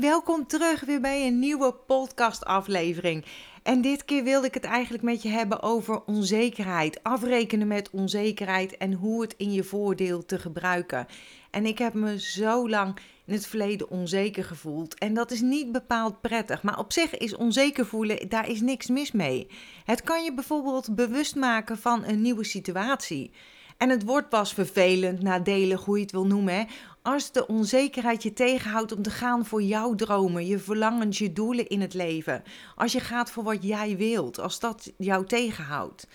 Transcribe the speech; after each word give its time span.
Welkom 0.00 0.46
terug 0.46 0.84
weer 0.84 1.00
bij 1.00 1.26
een 1.26 1.38
nieuwe 1.38 1.74
podcastaflevering. 1.86 3.24
En 3.62 3.80
dit 3.80 4.04
keer 4.04 4.24
wilde 4.24 4.46
ik 4.46 4.54
het 4.54 4.64
eigenlijk 4.64 5.02
met 5.02 5.22
je 5.22 5.28
hebben 5.28 5.62
over 5.62 6.04
onzekerheid. 6.04 7.02
Afrekenen 7.02 7.66
met 7.66 7.90
onzekerheid 7.90 8.76
en 8.76 8.92
hoe 8.92 9.22
het 9.22 9.34
in 9.36 9.52
je 9.52 9.64
voordeel 9.64 10.24
te 10.24 10.38
gebruiken. 10.38 11.06
En 11.50 11.66
ik 11.66 11.78
heb 11.78 11.94
me 11.94 12.20
zo 12.20 12.68
lang 12.68 12.98
in 13.24 13.32
het 13.34 13.46
verleden 13.46 13.90
onzeker 13.90 14.44
gevoeld. 14.44 14.98
En 14.98 15.14
dat 15.14 15.30
is 15.30 15.40
niet 15.40 15.72
bepaald 15.72 16.20
prettig. 16.20 16.62
Maar 16.62 16.78
op 16.78 16.92
zich 16.92 17.16
is 17.16 17.36
onzeker 17.36 17.86
voelen, 17.86 18.28
daar 18.28 18.48
is 18.48 18.60
niks 18.60 18.86
mis 18.86 19.12
mee. 19.12 19.46
Het 19.84 20.02
kan 20.02 20.24
je 20.24 20.34
bijvoorbeeld 20.34 20.94
bewust 20.94 21.36
maken 21.36 21.78
van 21.78 22.04
een 22.04 22.22
nieuwe 22.22 22.44
situatie. 22.44 23.30
En 23.76 23.88
het 23.88 24.04
wordt 24.04 24.28
pas 24.28 24.52
vervelend, 24.52 25.22
nadelig, 25.22 25.84
hoe 25.84 25.96
je 25.96 26.02
het 26.02 26.12
wil 26.12 26.26
noemen, 26.26 26.54
hè, 26.54 26.64
als 27.06 27.32
de 27.32 27.46
onzekerheid 27.46 28.22
je 28.22 28.32
tegenhoudt 28.32 28.92
om 28.92 29.02
te 29.02 29.10
gaan 29.10 29.44
voor 29.44 29.62
jouw 29.62 29.94
dromen, 29.94 30.46
je 30.46 30.58
verlangens, 30.58 31.18
je 31.18 31.32
doelen 31.32 31.66
in 31.66 31.80
het 31.80 31.94
leven. 31.94 32.42
Als 32.74 32.92
je 32.92 33.00
gaat 33.00 33.30
voor 33.30 33.42
wat 33.42 33.62
jij 33.62 33.96
wilt, 33.96 34.40
als 34.40 34.60
dat 34.60 34.92
jou 34.96 35.26
tegenhoudt. 35.26 36.06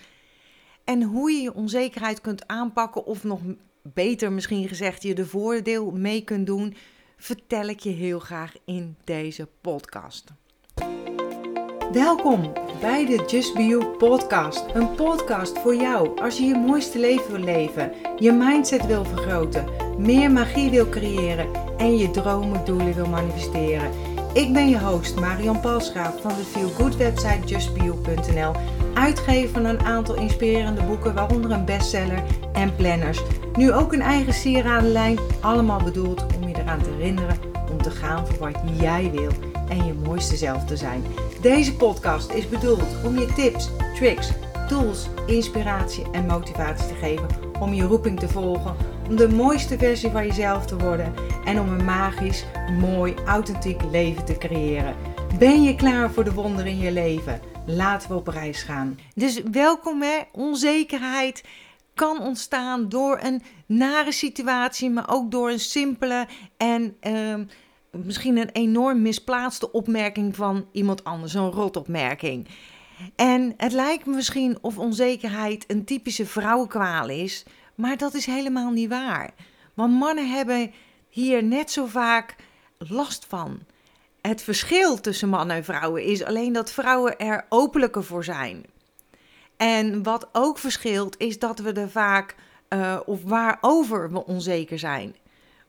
En 0.83 1.03
hoe 1.03 1.31
je 1.31 1.41
je 1.41 1.53
onzekerheid 1.53 2.21
kunt 2.21 2.47
aanpakken, 2.47 3.05
of 3.05 3.23
nog 3.23 3.39
beter 3.81 4.31
misschien 4.31 4.67
gezegd, 4.67 5.03
je 5.03 5.13
de 5.13 5.25
voordeel 5.25 5.91
mee 5.91 6.23
kunt 6.23 6.45
doen, 6.45 6.75
vertel 7.17 7.67
ik 7.67 7.79
je 7.79 7.89
heel 7.89 8.19
graag 8.19 8.53
in 8.65 8.95
deze 9.03 9.47
podcast. 9.61 10.25
Welkom 11.91 12.53
bij 12.81 13.05
de 13.05 13.23
Just 13.27 13.53
Be 13.53 13.65
You 13.65 13.85
podcast. 13.97 14.65
Een 14.73 14.95
podcast 14.95 15.59
voor 15.59 15.75
jou 15.75 16.21
als 16.21 16.37
je 16.37 16.43
je 16.43 16.55
mooiste 16.55 16.99
leven 16.99 17.31
wil 17.31 17.43
leven, 17.43 17.91
je 18.17 18.31
mindset 18.31 18.85
wil 18.85 19.05
vergroten, 19.05 19.80
meer 20.01 20.31
magie 20.31 20.69
wil 20.69 20.89
creëren 20.89 21.47
en 21.77 21.97
je 21.97 22.11
dromen, 22.11 22.65
doelen 22.65 22.93
wil 22.93 23.07
manifesteren. 23.07 23.91
Ik 24.33 24.53
ben 24.53 24.69
je 24.69 24.79
host 24.79 25.19
Marion 25.19 25.59
Palsgraaf 25.59 26.21
van 26.21 26.31
de 26.35 26.43
Feel 26.43 26.69
Good 26.69 26.95
website 26.95 27.47
justbeyou.nl, 27.47 28.51
uitgever 28.93 29.49
van 29.53 29.65
een 29.65 29.79
aantal 29.79 30.15
inspirerende 30.15 30.83
boeken, 30.83 31.13
waaronder 31.13 31.51
een 31.51 31.65
bestseller 31.65 32.23
en 32.53 32.75
planners. 32.75 33.21
Nu 33.55 33.73
ook 33.73 33.93
een 33.93 34.01
eigen 34.01 34.33
sieradenlijn, 34.33 35.19
allemaal 35.41 35.83
bedoeld 35.83 36.25
om 36.35 36.47
je 36.47 36.55
eraan 36.55 36.81
te 36.81 36.89
herinneren 36.97 37.37
om 37.71 37.81
te 37.81 37.91
gaan 37.91 38.27
voor 38.27 38.37
wat 38.37 38.61
jij 38.79 39.11
wil 39.11 39.31
en 39.69 39.85
je 39.85 39.93
mooiste 39.93 40.35
zelf 40.35 40.65
te 40.65 40.77
zijn. 40.77 41.03
Deze 41.41 41.75
podcast 41.75 42.31
is 42.31 42.49
bedoeld 42.49 42.87
om 43.05 43.19
je 43.19 43.33
tips, 43.33 43.69
tricks, 43.95 44.31
tools, 44.67 45.07
inspiratie 45.25 46.03
en 46.11 46.25
motivatie 46.25 46.87
te 46.87 46.93
geven 46.93 47.27
om 47.59 47.73
je 47.73 47.83
roeping 47.83 48.19
te 48.19 48.29
volgen, 48.29 48.75
om 49.11 49.17
de 49.17 49.29
mooiste 49.29 49.77
versie 49.77 50.09
van 50.09 50.27
jezelf 50.27 50.65
te 50.65 50.77
worden 50.77 51.13
en 51.45 51.59
om 51.59 51.67
een 51.67 51.85
magisch, 51.85 52.45
mooi, 52.79 53.13
authentiek 53.25 53.81
leven 53.91 54.25
te 54.25 54.37
creëren. 54.37 54.95
Ben 55.39 55.63
je 55.63 55.75
klaar 55.75 56.11
voor 56.11 56.23
de 56.23 56.33
wonderen 56.33 56.71
in 56.71 56.77
je 56.77 56.91
leven? 56.91 57.41
Laten 57.65 58.09
we 58.09 58.15
op 58.15 58.27
reis 58.27 58.63
gaan. 58.63 58.99
Dus 59.15 59.41
welkom 59.51 60.01
hè, 60.01 60.19
onzekerheid 60.31 61.43
kan 61.93 62.21
ontstaan 62.21 62.89
door 62.89 63.19
een 63.21 63.41
nare 63.65 64.11
situatie, 64.11 64.89
maar 64.89 65.09
ook 65.09 65.31
door 65.31 65.49
een 65.49 65.59
simpele 65.59 66.27
en 66.57 66.95
uh, 67.01 67.35
misschien 67.91 68.37
een 68.37 68.51
enorm 68.51 69.01
misplaatste 69.01 69.71
opmerking 69.71 70.35
van 70.35 70.65
iemand 70.71 71.03
anders, 71.03 71.33
een 71.33 71.51
rotopmerking. 71.51 72.47
En 73.15 73.53
het 73.57 73.71
lijkt 73.71 74.05
me 74.05 74.15
misschien 74.15 74.57
of 74.61 74.77
onzekerheid 74.77 75.63
een 75.67 75.85
typische 75.85 76.25
vrouwenkwaal 76.25 77.09
is, 77.09 77.45
maar 77.81 77.97
dat 77.97 78.13
is 78.13 78.25
helemaal 78.25 78.71
niet 78.71 78.89
waar. 78.89 79.33
Want 79.73 79.93
mannen 79.93 80.31
hebben 80.31 80.71
hier 81.09 81.43
net 81.43 81.71
zo 81.71 81.85
vaak 81.85 82.35
last 82.77 83.25
van. 83.25 83.59
Het 84.21 84.41
verschil 84.41 85.01
tussen 85.01 85.29
mannen 85.29 85.55
en 85.55 85.63
vrouwen 85.63 86.03
is 86.03 86.23
alleen 86.23 86.53
dat 86.53 86.71
vrouwen 86.71 87.19
er 87.19 87.45
openlijker 87.49 88.03
voor 88.03 88.23
zijn. 88.23 88.65
En 89.57 90.03
wat 90.03 90.29
ook 90.31 90.57
verschilt 90.57 91.17
is 91.17 91.39
dat 91.39 91.59
we 91.59 91.71
er 91.71 91.89
vaak 91.89 92.35
uh, 92.69 92.99
of 93.05 93.23
waarover 93.23 94.11
we 94.11 94.25
onzeker 94.25 94.79
zijn. 94.79 95.15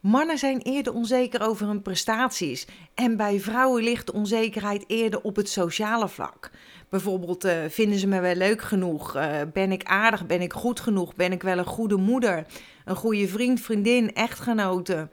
Mannen 0.02 0.38
zijn 0.38 0.60
eerder 0.60 0.94
onzeker 0.94 1.40
over 1.40 1.66
hun 1.66 1.82
prestaties 1.82 2.66
en 2.94 3.16
bij 3.16 3.40
vrouwen 3.40 3.82
ligt 3.82 4.06
de 4.06 4.12
onzekerheid 4.12 4.84
eerder 4.86 5.22
op 5.22 5.36
het 5.36 5.48
sociale 5.48 6.08
vlak. 6.08 6.50
Bijvoorbeeld, 6.88 7.44
uh, 7.44 7.52
vinden 7.68 7.98
ze 7.98 8.06
me 8.06 8.20
wel 8.20 8.34
leuk 8.34 8.62
genoeg? 8.62 9.16
Uh, 9.16 9.36
ben 9.52 9.72
ik 9.72 9.84
aardig? 9.84 10.26
Ben 10.26 10.40
ik 10.40 10.52
goed 10.52 10.80
genoeg? 10.80 11.14
Ben 11.14 11.32
ik 11.32 11.42
wel 11.42 11.58
een 11.58 11.64
goede 11.64 11.96
moeder? 11.96 12.46
Een 12.84 12.96
goede 12.96 13.28
vriend, 13.28 13.60
vriendin, 13.60 14.14
echtgenote? 14.14 15.08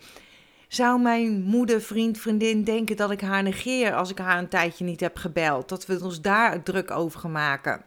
Zou 0.67 1.01
mijn 1.01 1.41
moeder, 1.41 1.81
vriend, 1.81 2.17
vriendin 2.17 2.63
denken 2.63 2.95
dat 2.95 3.11
ik 3.11 3.21
haar 3.21 3.44
negeer 3.44 3.95
als 3.95 4.09
ik 4.09 4.17
haar 4.17 4.38
een 4.38 4.50
tijdje 4.50 4.85
niet 4.85 5.00
heb 5.00 5.17
gebeld? 5.17 5.69
Dat 5.69 5.85
we 5.85 6.03
ons 6.03 6.21
daar 6.21 6.63
druk 6.63 6.91
over 6.91 7.29
maken? 7.29 7.81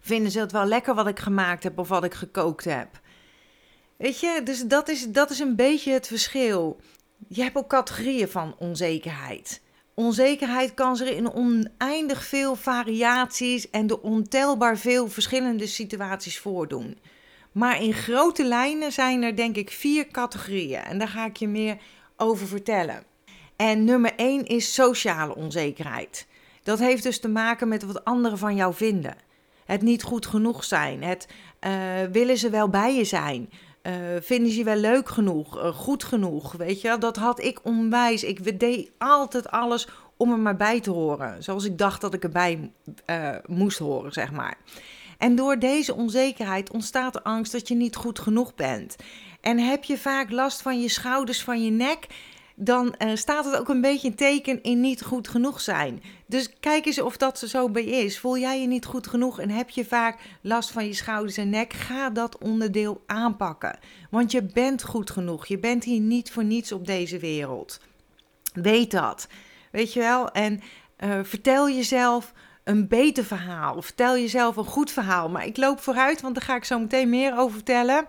Vinden 0.00 0.30
ze 0.30 0.40
het 0.40 0.52
wel 0.52 0.66
lekker 0.66 0.94
wat 0.94 1.06
ik 1.06 1.18
gemaakt 1.18 1.62
heb 1.62 1.78
of 1.78 1.88
wat 1.88 2.04
ik 2.04 2.14
gekookt 2.14 2.64
heb? 2.64 2.88
Weet 3.96 4.20
je, 4.20 4.40
dus 4.44 4.62
dat 4.62 4.88
is, 4.88 5.08
dat 5.08 5.30
is 5.30 5.38
een 5.38 5.56
beetje 5.56 5.92
het 5.92 6.06
verschil. 6.06 6.80
Je 7.28 7.42
hebt 7.42 7.56
ook 7.56 7.68
categorieën 7.68 8.28
van 8.28 8.54
onzekerheid. 8.58 9.60
Onzekerheid 9.94 10.74
kan 10.74 10.96
zich 10.96 11.08
in 11.08 11.32
oneindig 11.32 12.24
veel 12.24 12.56
variaties 12.56 13.70
en 13.70 13.86
door 13.86 14.00
ontelbaar 14.00 14.78
veel 14.78 15.08
verschillende 15.08 15.66
situaties 15.66 16.38
voordoen. 16.38 16.98
Maar 17.52 17.82
in 17.82 17.92
grote 17.92 18.44
lijnen 18.44 18.92
zijn 18.92 19.22
er 19.22 19.36
denk 19.36 19.56
ik 19.56 19.70
vier 19.70 20.06
categorieën 20.06 20.82
en 20.82 20.98
daar 20.98 21.08
ga 21.08 21.26
ik 21.26 21.36
je 21.36 21.48
meer 21.48 21.76
over 22.16 22.46
vertellen. 22.46 23.02
En 23.56 23.84
nummer 23.84 24.12
één 24.16 24.44
is 24.44 24.74
sociale 24.74 25.34
onzekerheid. 25.34 26.26
Dat 26.62 26.78
heeft 26.78 27.02
dus 27.02 27.20
te 27.20 27.28
maken 27.28 27.68
met 27.68 27.82
wat 27.82 28.04
anderen 28.04 28.38
van 28.38 28.56
jou 28.56 28.74
vinden. 28.74 29.16
Het 29.64 29.82
niet 29.82 30.02
goed 30.02 30.26
genoeg 30.26 30.64
zijn. 30.64 31.02
Het 31.02 31.28
uh, 31.60 31.72
willen 32.12 32.36
ze 32.36 32.50
wel 32.50 32.68
bij 32.68 32.94
je 32.94 33.04
zijn. 33.04 33.50
Uh, 33.86 33.92
vinden 34.20 34.52
ze 34.52 34.58
je 34.58 34.64
wel 34.64 34.76
leuk 34.76 35.08
genoeg, 35.08 35.58
uh, 35.58 35.68
goed 35.74 36.04
genoeg? 36.04 36.52
Weet 36.52 36.80
je, 36.80 36.98
dat 36.98 37.16
had 37.16 37.42
ik 37.42 37.60
onwijs. 37.62 38.24
Ik 38.24 38.60
deed 38.60 38.90
altijd 38.98 39.50
alles 39.50 39.88
om 40.16 40.32
er 40.32 40.38
maar 40.38 40.56
bij 40.56 40.80
te 40.80 40.90
horen. 40.90 41.42
Zoals 41.42 41.64
ik 41.64 41.78
dacht 41.78 42.00
dat 42.00 42.14
ik 42.14 42.22
erbij 42.22 42.70
uh, 43.06 43.28
moest 43.46 43.78
horen, 43.78 44.12
zeg 44.12 44.32
maar. 44.32 44.58
En 45.18 45.34
door 45.34 45.58
deze 45.58 45.94
onzekerheid 45.94 46.70
ontstaat 46.70 47.12
de 47.12 47.24
angst 47.24 47.52
dat 47.52 47.68
je 47.68 47.74
niet 47.74 47.96
goed 47.96 48.18
genoeg 48.18 48.54
bent. 48.54 48.96
En 49.40 49.58
heb 49.58 49.84
je 49.84 49.98
vaak 49.98 50.30
last 50.30 50.62
van 50.62 50.80
je 50.80 50.88
schouders, 50.88 51.42
van 51.42 51.64
je 51.64 51.70
nek 51.70 52.06
dan 52.58 52.94
uh, 52.98 53.10
staat 53.14 53.44
het 53.44 53.56
ook 53.56 53.68
een 53.68 53.80
beetje 53.80 54.08
een 54.08 54.14
teken 54.14 54.62
in 54.62 54.80
niet 54.80 55.02
goed 55.02 55.28
genoeg 55.28 55.60
zijn. 55.60 56.02
Dus 56.26 56.50
kijk 56.60 56.86
eens 56.86 57.00
of 57.00 57.16
dat 57.16 57.38
zo 57.38 57.70
bij 57.70 57.84
is. 57.84 58.18
Voel 58.18 58.38
jij 58.38 58.60
je 58.60 58.66
niet 58.66 58.84
goed 58.84 59.06
genoeg 59.06 59.40
en 59.40 59.50
heb 59.50 59.70
je 59.70 59.84
vaak 59.84 60.18
last 60.40 60.70
van 60.70 60.86
je 60.86 60.94
schouders 60.94 61.36
en 61.36 61.50
nek? 61.50 61.72
Ga 61.72 62.10
dat 62.10 62.38
onderdeel 62.38 63.02
aanpakken. 63.06 63.78
Want 64.10 64.32
je 64.32 64.42
bent 64.42 64.84
goed 64.84 65.10
genoeg. 65.10 65.46
Je 65.46 65.58
bent 65.58 65.84
hier 65.84 66.00
niet 66.00 66.30
voor 66.30 66.44
niets 66.44 66.72
op 66.72 66.86
deze 66.86 67.18
wereld. 67.18 67.80
Weet 68.52 68.90
dat. 68.90 69.28
Weet 69.70 69.92
je 69.92 70.00
wel? 70.00 70.30
En 70.30 70.60
uh, 71.04 71.18
vertel 71.22 71.70
jezelf 71.70 72.32
een 72.64 72.88
beter 72.88 73.24
verhaal. 73.24 73.76
Of 73.76 73.84
vertel 73.84 74.16
jezelf 74.16 74.56
een 74.56 74.64
goed 74.64 74.90
verhaal. 74.90 75.28
Maar 75.28 75.46
ik 75.46 75.56
loop 75.56 75.80
vooruit, 75.80 76.20
want 76.20 76.34
daar 76.34 76.44
ga 76.44 76.56
ik 76.56 76.64
zo 76.64 76.78
meteen 76.78 77.08
meer 77.08 77.38
over 77.38 77.54
vertellen. 77.54 78.06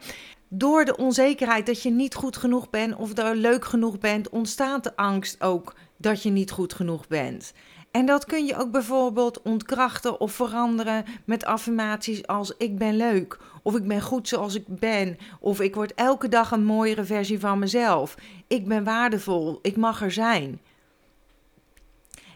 Door 0.50 0.86
de 0.86 0.98
onzekerheid 0.98 1.66
dat 1.66 1.82
je 1.82 1.90
niet 1.90 2.16
goed 2.16 2.38
genoeg 2.38 2.70
bent 2.70 2.96
of 2.96 3.12
leuk 3.34 3.66
genoeg 3.66 4.00
bent, 4.00 4.30
ontstaat 4.30 4.84
de 4.84 4.96
angst 4.96 5.44
ook 5.44 5.76
dat 5.98 6.24
je 6.24 6.30
niet 6.30 6.52
goed 6.52 6.74
genoeg 6.74 7.08
bent. 7.08 7.54
En 7.92 8.06
dat 8.06 8.26
kun 8.26 8.46
je 8.46 8.56
ook 8.56 8.72
bijvoorbeeld 8.72 9.42
ontkrachten 9.42 10.20
of 10.20 10.32
veranderen 10.32 11.06
met 11.26 11.46
affirmaties 11.46 12.28
als 12.28 12.54
ik 12.58 12.78
ben 12.78 12.96
leuk, 12.96 13.38
of 13.64 13.76
ik 13.76 13.88
ben 13.88 14.02
goed 14.02 14.28
zoals 14.28 14.56
ik 14.56 14.66
ben, 14.68 15.18
of 15.40 15.60
ik 15.62 15.76
word 15.76 15.94
elke 15.94 16.28
dag 16.28 16.52
een 16.52 16.64
mooiere 16.64 17.04
versie 17.04 17.40
van 17.40 17.60
mezelf. 17.60 18.16
Ik 18.48 18.68
ben 18.68 18.84
waardevol, 18.84 19.60
ik 19.62 19.76
mag 19.76 20.02
er 20.02 20.12
zijn. 20.12 20.62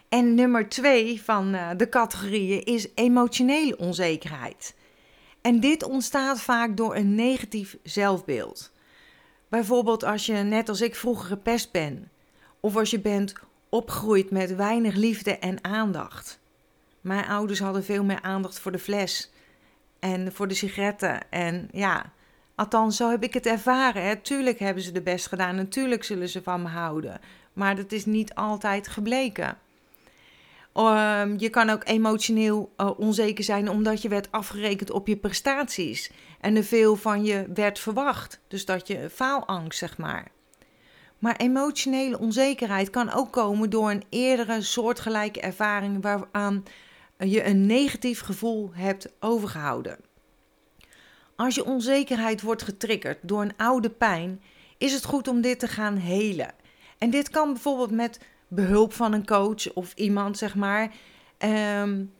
En 0.08 0.34
nummer 0.34 0.68
twee 0.68 1.22
van 1.22 1.54
uh, 1.54 1.68
de 1.76 1.88
categorieën 1.88 2.64
is 2.64 2.88
emotionele 2.94 3.78
onzekerheid. 3.78 4.74
En 5.42 5.60
dit 5.60 5.82
ontstaat 5.82 6.40
vaak 6.40 6.76
door 6.76 6.96
een 6.96 7.14
negatief 7.14 7.76
zelfbeeld. 7.82 8.72
Bijvoorbeeld 9.48 10.04
als 10.04 10.26
je 10.26 10.34
net 10.34 10.68
als 10.68 10.80
ik 10.80 10.94
vroeger 10.94 11.26
gepest 11.26 11.72
bent, 11.72 12.06
of 12.60 12.76
als 12.76 12.90
je 12.90 13.00
bent 13.00 13.34
opgegroeid 13.68 14.30
met 14.30 14.56
weinig 14.56 14.94
liefde 14.94 15.38
en 15.38 15.64
aandacht. 15.64 16.40
Mijn 17.00 17.26
ouders 17.26 17.60
hadden 17.60 17.84
veel 17.84 18.04
meer 18.04 18.22
aandacht 18.22 18.58
voor 18.58 18.72
de 18.72 18.78
fles 18.78 19.30
en 19.98 20.32
voor 20.32 20.48
de 20.48 20.54
sigaretten. 20.54 21.30
En 21.30 21.68
ja, 21.72 22.12
althans, 22.54 22.96
zo 22.96 23.10
heb 23.10 23.22
ik 23.22 23.34
het 23.34 23.46
ervaren. 23.46 24.22
Tuurlijk 24.22 24.58
hebben 24.58 24.82
ze 24.82 24.92
de 24.92 25.02
best 25.02 25.26
gedaan, 25.26 25.56
natuurlijk 25.56 26.04
zullen 26.04 26.28
ze 26.28 26.42
van 26.42 26.62
me 26.62 26.68
houden. 26.68 27.20
Maar 27.52 27.76
dat 27.76 27.92
is 27.92 28.04
niet 28.04 28.34
altijd 28.34 28.88
gebleken. 28.88 29.58
Um, 30.76 31.38
je 31.38 31.48
kan 31.50 31.70
ook 31.70 31.82
emotioneel 31.84 32.72
uh, 32.76 32.90
onzeker 32.98 33.44
zijn 33.44 33.70
omdat 33.70 34.02
je 34.02 34.08
werd 34.08 34.30
afgerekend 34.30 34.90
op 34.90 35.06
je 35.06 35.16
prestaties 35.16 36.10
en 36.40 36.56
er 36.56 36.64
veel 36.64 36.96
van 36.96 37.24
je 37.24 37.46
werd 37.54 37.78
verwacht. 37.78 38.40
Dus 38.48 38.64
dat 38.64 38.86
je 38.86 39.10
faalangst, 39.10 39.78
zeg 39.78 39.98
maar. 39.98 40.30
Maar 41.18 41.36
emotionele 41.36 42.18
onzekerheid 42.18 42.90
kan 42.90 43.12
ook 43.12 43.32
komen 43.32 43.70
door 43.70 43.90
een 43.90 44.04
eerdere 44.08 44.62
soortgelijke 44.62 45.40
ervaring 45.40 46.02
waaraan 46.02 46.64
je 47.18 47.44
een 47.44 47.66
negatief 47.66 48.20
gevoel 48.20 48.70
hebt 48.72 49.12
overgehouden. 49.20 49.98
Als 51.36 51.54
je 51.54 51.64
onzekerheid 51.64 52.42
wordt 52.42 52.62
getriggerd 52.62 53.18
door 53.22 53.42
een 53.42 53.56
oude 53.56 53.90
pijn, 53.90 54.42
is 54.78 54.92
het 54.92 55.04
goed 55.04 55.28
om 55.28 55.40
dit 55.40 55.58
te 55.58 55.68
gaan 55.68 55.96
helen. 55.96 56.54
En 56.98 57.10
dit 57.10 57.30
kan 57.30 57.52
bijvoorbeeld 57.52 57.90
met 57.90 58.20
behulp 58.54 58.92
van 58.92 59.12
een 59.12 59.26
coach 59.26 59.72
of 59.72 59.92
iemand, 59.94 60.38
zeg 60.38 60.54
maar. 60.54 60.92
Um, 61.80 62.12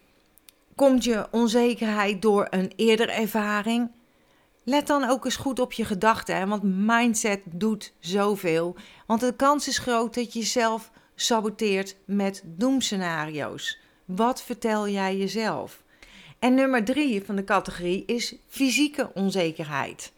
komt 0.74 1.04
je 1.04 1.26
onzekerheid 1.30 2.22
door 2.22 2.46
een 2.50 2.72
eerdere 2.76 3.12
ervaring? 3.12 3.90
Let 4.64 4.86
dan 4.86 5.04
ook 5.04 5.24
eens 5.24 5.36
goed 5.36 5.58
op 5.58 5.72
je 5.72 5.84
gedachten, 5.84 6.48
want 6.48 6.62
mindset 6.62 7.40
doet 7.44 7.92
zoveel. 7.98 8.76
Want 9.06 9.20
de 9.20 9.36
kans 9.36 9.68
is 9.68 9.78
groot 9.78 10.14
dat 10.14 10.32
je 10.32 10.38
jezelf 10.38 10.90
saboteert 11.14 11.96
met 12.04 12.42
doemscenario's. 12.44 13.78
Wat 14.04 14.42
vertel 14.42 14.88
jij 14.88 15.16
jezelf? 15.16 15.82
En 16.38 16.54
nummer 16.54 16.84
drie 16.84 17.24
van 17.24 17.36
de 17.36 17.44
categorie 17.44 18.04
is 18.06 18.34
fysieke 18.48 19.10
onzekerheid. 19.14 20.12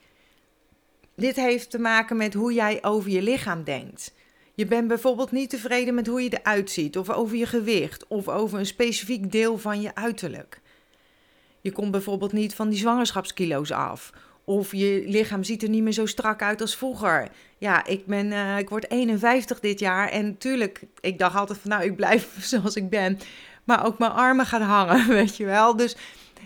Dit 1.17 1.37
heeft 1.37 1.71
te 1.71 1.79
maken 1.79 2.17
met 2.17 2.35
hoe 2.35 2.53
jij 2.53 2.85
over 2.85 3.11
je 3.11 3.23
lichaam 3.23 3.65
denkt. 3.65 4.15
Je 4.55 4.67
bent 4.67 4.89
bijvoorbeeld 4.89 5.31
niet 5.31 5.51
tevreden 5.51 5.95
met 5.95 6.07
hoe 6.07 6.23
je 6.23 6.39
eruit 6.41 6.71
ziet, 6.71 6.99
of 6.99 7.11
over 7.11 7.37
je 7.37 7.47
gewicht, 7.47 8.07
of 8.07 8.29
over 8.29 8.59
een 8.59 8.67
specifiek 8.67 9.33
deel 9.33 9.59
van 9.59 9.81
je 9.81 9.95
uiterlijk. 9.95 10.61
Je 11.61 11.73
komt 11.73 11.91
bijvoorbeeld 11.91 12.33
niet 12.33 12.55
van 12.55 12.69
die 12.69 12.79
zwangerschapskilo's 12.79 13.71
af. 13.71 14.13
Of 14.45 14.73
je 14.73 15.03
lichaam 15.07 15.43
ziet 15.43 15.63
er 15.63 15.69
niet 15.69 15.83
meer 15.83 15.93
zo 15.93 16.07
strak 16.07 16.43
uit 16.43 16.61
als 16.61 16.77
vroeger. 16.77 17.29
Ja, 17.59 17.87
ik, 17.87 18.07
ben, 18.07 18.27
uh, 18.27 18.59
ik 18.59 18.69
word 18.69 18.91
51 18.91 19.61
dit 19.61 19.79
jaar. 19.79 20.09
En 20.09 20.27
natuurlijk, 20.27 20.83
ik 21.01 21.19
dacht 21.19 21.37
altijd 21.37 21.59
van 21.59 21.71
nou, 21.71 21.85
ik 21.85 21.97
blijf 21.97 22.37
zoals 22.51 22.77
ik 22.77 22.91
ben. 22.91 23.19
Maar 23.65 23.87
ook 23.87 23.99
mijn 23.99 24.13
armen 24.13 24.47
gaan 24.47 24.63
hangen, 24.63 25.09
weet 25.19 25.37
je 25.37 25.45
wel. 25.45 25.77
Dus 25.77 25.97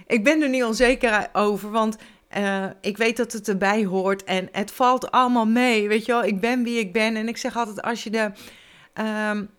ik 0.06 0.24
ben 0.24 0.42
er 0.42 0.48
niet 0.48 0.64
onzeker 0.64 1.28
over, 1.32 1.70
want 1.70 1.96
uh, 2.36 2.66
ik 2.80 2.96
weet 2.96 3.16
dat 3.16 3.32
het 3.32 3.48
erbij 3.48 3.84
hoort. 3.84 4.24
En 4.24 4.48
het 4.52 4.70
valt 4.70 5.10
allemaal 5.10 5.46
mee, 5.46 5.88
weet 5.88 6.04
je 6.04 6.12
wel. 6.12 6.24
Ik 6.24 6.40
ben 6.40 6.62
wie 6.62 6.78
ik 6.78 6.92
ben. 6.92 7.16
En 7.16 7.28
ik 7.28 7.36
zeg 7.36 7.56
altijd, 7.56 7.82
als 7.82 8.04
je 8.04 8.10
de... 8.10 8.30
Um, 9.30 9.50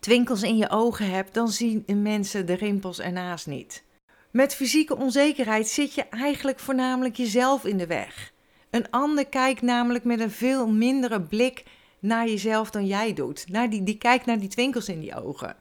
twinkels 0.00 0.42
in 0.42 0.56
je 0.56 0.70
ogen 0.70 1.10
hebt, 1.10 1.34
dan 1.34 1.48
zien 1.48 1.84
mensen 2.02 2.46
de 2.46 2.54
rimpels 2.54 3.00
ernaast 3.00 3.46
niet. 3.46 3.82
Met 4.30 4.54
fysieke 4.54 4.96
onzekerheid 4.96 5.68
zit 5.68 5.94
je 5.94 6.02
eigenlijk 6.08 6.58
voornamelijk 6.58 7.16
jezelf 7.16 7.64
in 7.64 7.76
de 7.76 7.86
weg. 7.86 8.32
Een 8.70 8.90
ander 8.90 9.26
kijkt 9.26 9.62
namelijk 9.62 10.04
met 10.04 10.20
een 10.20 10.30
veel 10.30 10.68
mindere 10.68 11.20
blik 11.20 11.64
naar 11.98 12.26
jezelf 12.26 12.70
dan 12.70 12.86
jij 12.86 13.12
doet. 13.12 13.44
Naar 13.48 13.70
die, 13.70 13.82
die 13.82 13.98
kijkt 13.98 14.26
naar 14.26 14.38
die 14.38 14.48
twinkels 14.48 14.88
in 14.88 15.00
die 15.00 15.22
ogen. 15.22 15.56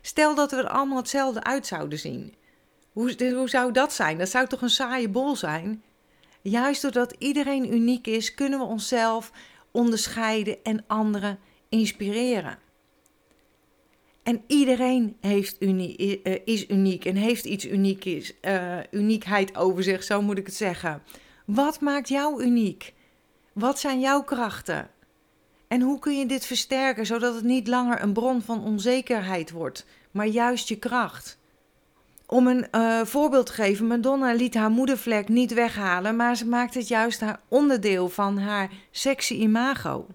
Stel 0.00 0.34
dat 0.34 0.50
we 0.50 0.56
er 0.56 0.68
allemaal 0.68 0.96
hetzelfde 0.96 1.42
uit 1.44 1.66
zouden 1.66 1.98
zien. 1.98 2.34
Hoe, 2.96 3.32
hoe 3.34 3.48
zou 3.48 3.72
dat 3.72 3.92
zijn? 3.92 4.18
Dat 4.18 4.28
zou 4.28 4.46
toch 4.46 4.62
een 4.62 4.70
saaie 4.70 5.08
bol 5.08 5.36
zijn? 5.36 5.82
Juist 6.42 6.82
doordat 6.82 7.14
iedereen 7.18 7.72
uniek 7.74 8.06
is, 8.06 8.34
kunnen 8.34 8.58
we 8.58 8.64
onszelf 8.64 9.32
onderscheiden 9.70 10.56
en 10.62 10.84
anderen 10.86 11.38
inspireren. 11.68 12.58
En 14.22 14.42
iedereen 14.46 15.16
heeft 15.20 15.58
eh, 15.58 16.38
is 16.44 16.68
uniek 16.68 17.04
en 17.04 17.16
heeft 17.16 17.44
iets 17.44 17.66
uniek, 17.66 18.32
uh, 18.42 18.78
uniekheid 18.90 19.56
over 19.56 19.82
zich, 19.82 20.02
zo 20.02 20.22
moet 20.22 20.38
ik 20.38 20.46
het 20.46 20.54
zeggen. 20.54 21.02
Wat 21.44 21.80
maakt 21.80 22.08
jou 22.08 22.44
uniek? 22.44 22.94
Wat 23.52 23.78
zijn 23.78 24.00
jouw 24.00 24.22
krachten? 24.22 24.90
En 25.68 25.80
hoe 25.80 25.98
kun 25.98 26.18
je 26.18 26.26
dit 26.26 26.46
versterken 26.46 27.06
zodat 27.06 27.34
het 27.34 27.44
niet 27.44 27.68
langer 27.68 28.02
een 28.02 28.12
bron 28.12 28.42
van 28.42 28.64
onzekerheid 28.64 29.50
wordt, 29.50 29.86
maar 30.10 30.26
juist 30.26 30.68
je 30.68 30.76
kracht? 30.76 31.38
Om 32.26 32.46
een 32.46 32.66
uh, 32.72 33.04
voorbeeld 33.04 33.46
te 33.46 33.52
geven, 33.52 33.86
Madonna 33.86 34.32
liet 34.32 34.54
haar 34.54 34.70
moedervlek 34.70 35.28
niet 35.28 35.54
weghalen, 35.54 36.16
maar 36.16 36.36
ze 36.36 36.46
maakte 36.46 36.78
het 36.78 36.88
juist 36.88 37.20
haar 37.20 37.40
onderdeel 37.48 38.08
van 38.08 38.38
haar 38.38 38.70
sexy 38.90 39.34
imago. 39.34 40.06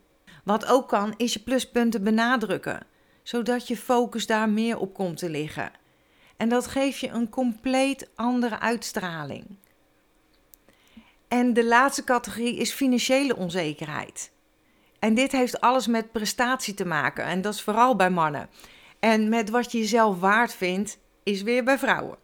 Wat 0.43 0.65
ook 0.65 0.87
kan, 0.87 1.13
is 1.17 1.33
je 1.33 1.39
pluspunten 1.39 2.03
benadrukken 2.03 2.89
zodat 3.23 3.67
je 3.67 3.77
focus 3.77 4.25
daar 4.25 4.49
meer 4.49 4.77
op 4.77 4.93
komt 4.93 5.17
te 5.17 5.29
liggen. 5.29 5.71
En 6.37 6.49
dat 6.49 6.67
geeft 6.67 6.99
je 6.99 7.09
een 7.09 7.29
compleet 7.29 8.09
andere 8.15 8.59
uitstraling. 8.59 9.45
En 11.27 11.53
de 11.53 11.65
laatste 11.65 12.03
categorie 12.03 12.55
is 12.55 12.71
financiële 12.71 13.35
onzekerheid. 13.35 14.31
En 14.99 15.13
dit 15.13 15.31
heeft 15.31 15.61
alles 15.61 15.87
met 15.87 16.11
prestatie 16.11 16.73
te 16.73 16.85
maken. 16.85 17.25
En 17.25 17.41
dat 17.41 17.53
is 17.53 17.61
vooral 17.61 17.95
bij 17.95 18.09
mannen. 18.09 18.49
En 18.99 19.29
met 19.29 19.49
wat 19.49 19.71
je 19.71 19.77
jezelf 19.77 20.19
waard 20.19 20.53
vindt, 20.53 20.97
is 21.23 21.41
weer 21.41 21.63
bij 21.63 21.77
vrouwen. 21.77 22.17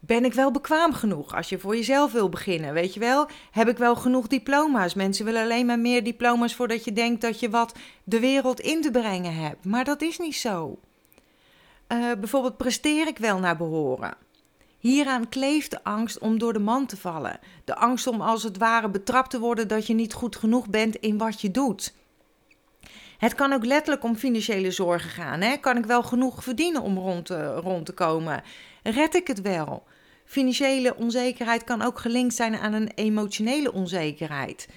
Ben 0.00 0.24
ik 0.24 0.32
wel 0.32 0.50
bekwaam 0.50 0.92
genoeg 0.92 1.34
als 1.34 1.48
je 1.48 1.58
voor 1.58 1.76
jezelf 1.76 2.12
wil 2.12 2.28
beginnen? 2.28 2.72
Weet 2.72 2.94
je 2.94 3.00
wel? 3.00 3.28
Heb 3.50 3.68
ik 3.68 3.78
wel 3.78 3.96
genoeg 3.96 4.26
diploma's? 4.26 4.94
Mensen 4.94 5.24
willen 5.24 5.42
alleen 5.42 5.66
maar 5.66 5.78
meer 5.78 6.04
diploma's 6.04 6.54
voordat 6.54 6.84
je 6.84 6.92
denkt 6.92 7.20
dat 7.20 7.40
je 7.40 7.50
wat 7.50 7.74
de 8.04 8.20
wereld 8.20 8.60
in 8.60 8.80
te 8.82 8.90
brengen 8.90 9.34
hebt. 9.34 9.64
Maar 9.64 9.84
dat 9.84 10.02
is 10.02 10.18
niet 10.18 10.36
zo. 10.36 10.78
Uh, 11.88 12.12
bijvoorbeeld, 12.18 12.56
presteer 12.56 13.06
ik 13.06 13.18
wel 13.18 13.38
naar 13.38 13.56
behoren? 13.56 14.14
Hieraan 14.78 15.28
kleeft 15.28 15.70
de 15.70 15.84
angst 15.84 16.18
om 16.18 16.38
door 16.38 16.52
de 16.52 16.58
man 16.58 16.86
te 16.86 16.96
vallen. 16.96 17.38
De 17.64 17.76
angst 17.76 18.06
om 18.06 18.20
als 18.20 18.42
het 18.42 18.58
ware 18.58 18.88
betrapt 18.88 19.30
te 19.30 19.38
worden 19.38 19.68
dat 19.68 19.86
je 19.86 19.94
niet 19.94 20.12
goed 20.12 20.36
genoeg 20.36 20.68
bent 20.68 20.96
in 20.96 21.18
wat 21.18 21.40
je 21.40 21.50
doet. 21.50 21.94
Het 23.22 23.34
kan 23.34 23.52
ook 23.52 23.64
letterlijk 23.64 24.04
om 24.04 24.16
financiële 24.16 24.70
zorgen 24.70 25.10
gaan. 25.10 25.40
Hè? 25.40 25.56
Kan 25.56 25.76
ik 25.76 25.84
wel 25.84 26.02
genoeg 26.02 26.42
verdienen 26.42 26.82
om 26.82 26.98
rond 26.98 27.26
te, 27.26 27.54
rond 27.54 27.86
te 27.86 27.92
komen? 27.92 28.42
Red 28.82 29.14
ik 29.14 29.26
het 29.26 29.40
wel? 29.40 29.82
Financiële 30.24 30.96
onzekerheid 30.96 31.64
kan 31.64 31.82
ook 31.82 31.98
gelinkt 31.98 32.34
zijn 32.34 32.56
aan 32.56 32.72
een 32.72 32.90
emotionele 32.94 33.72
onzekerheid. 33.72 34.68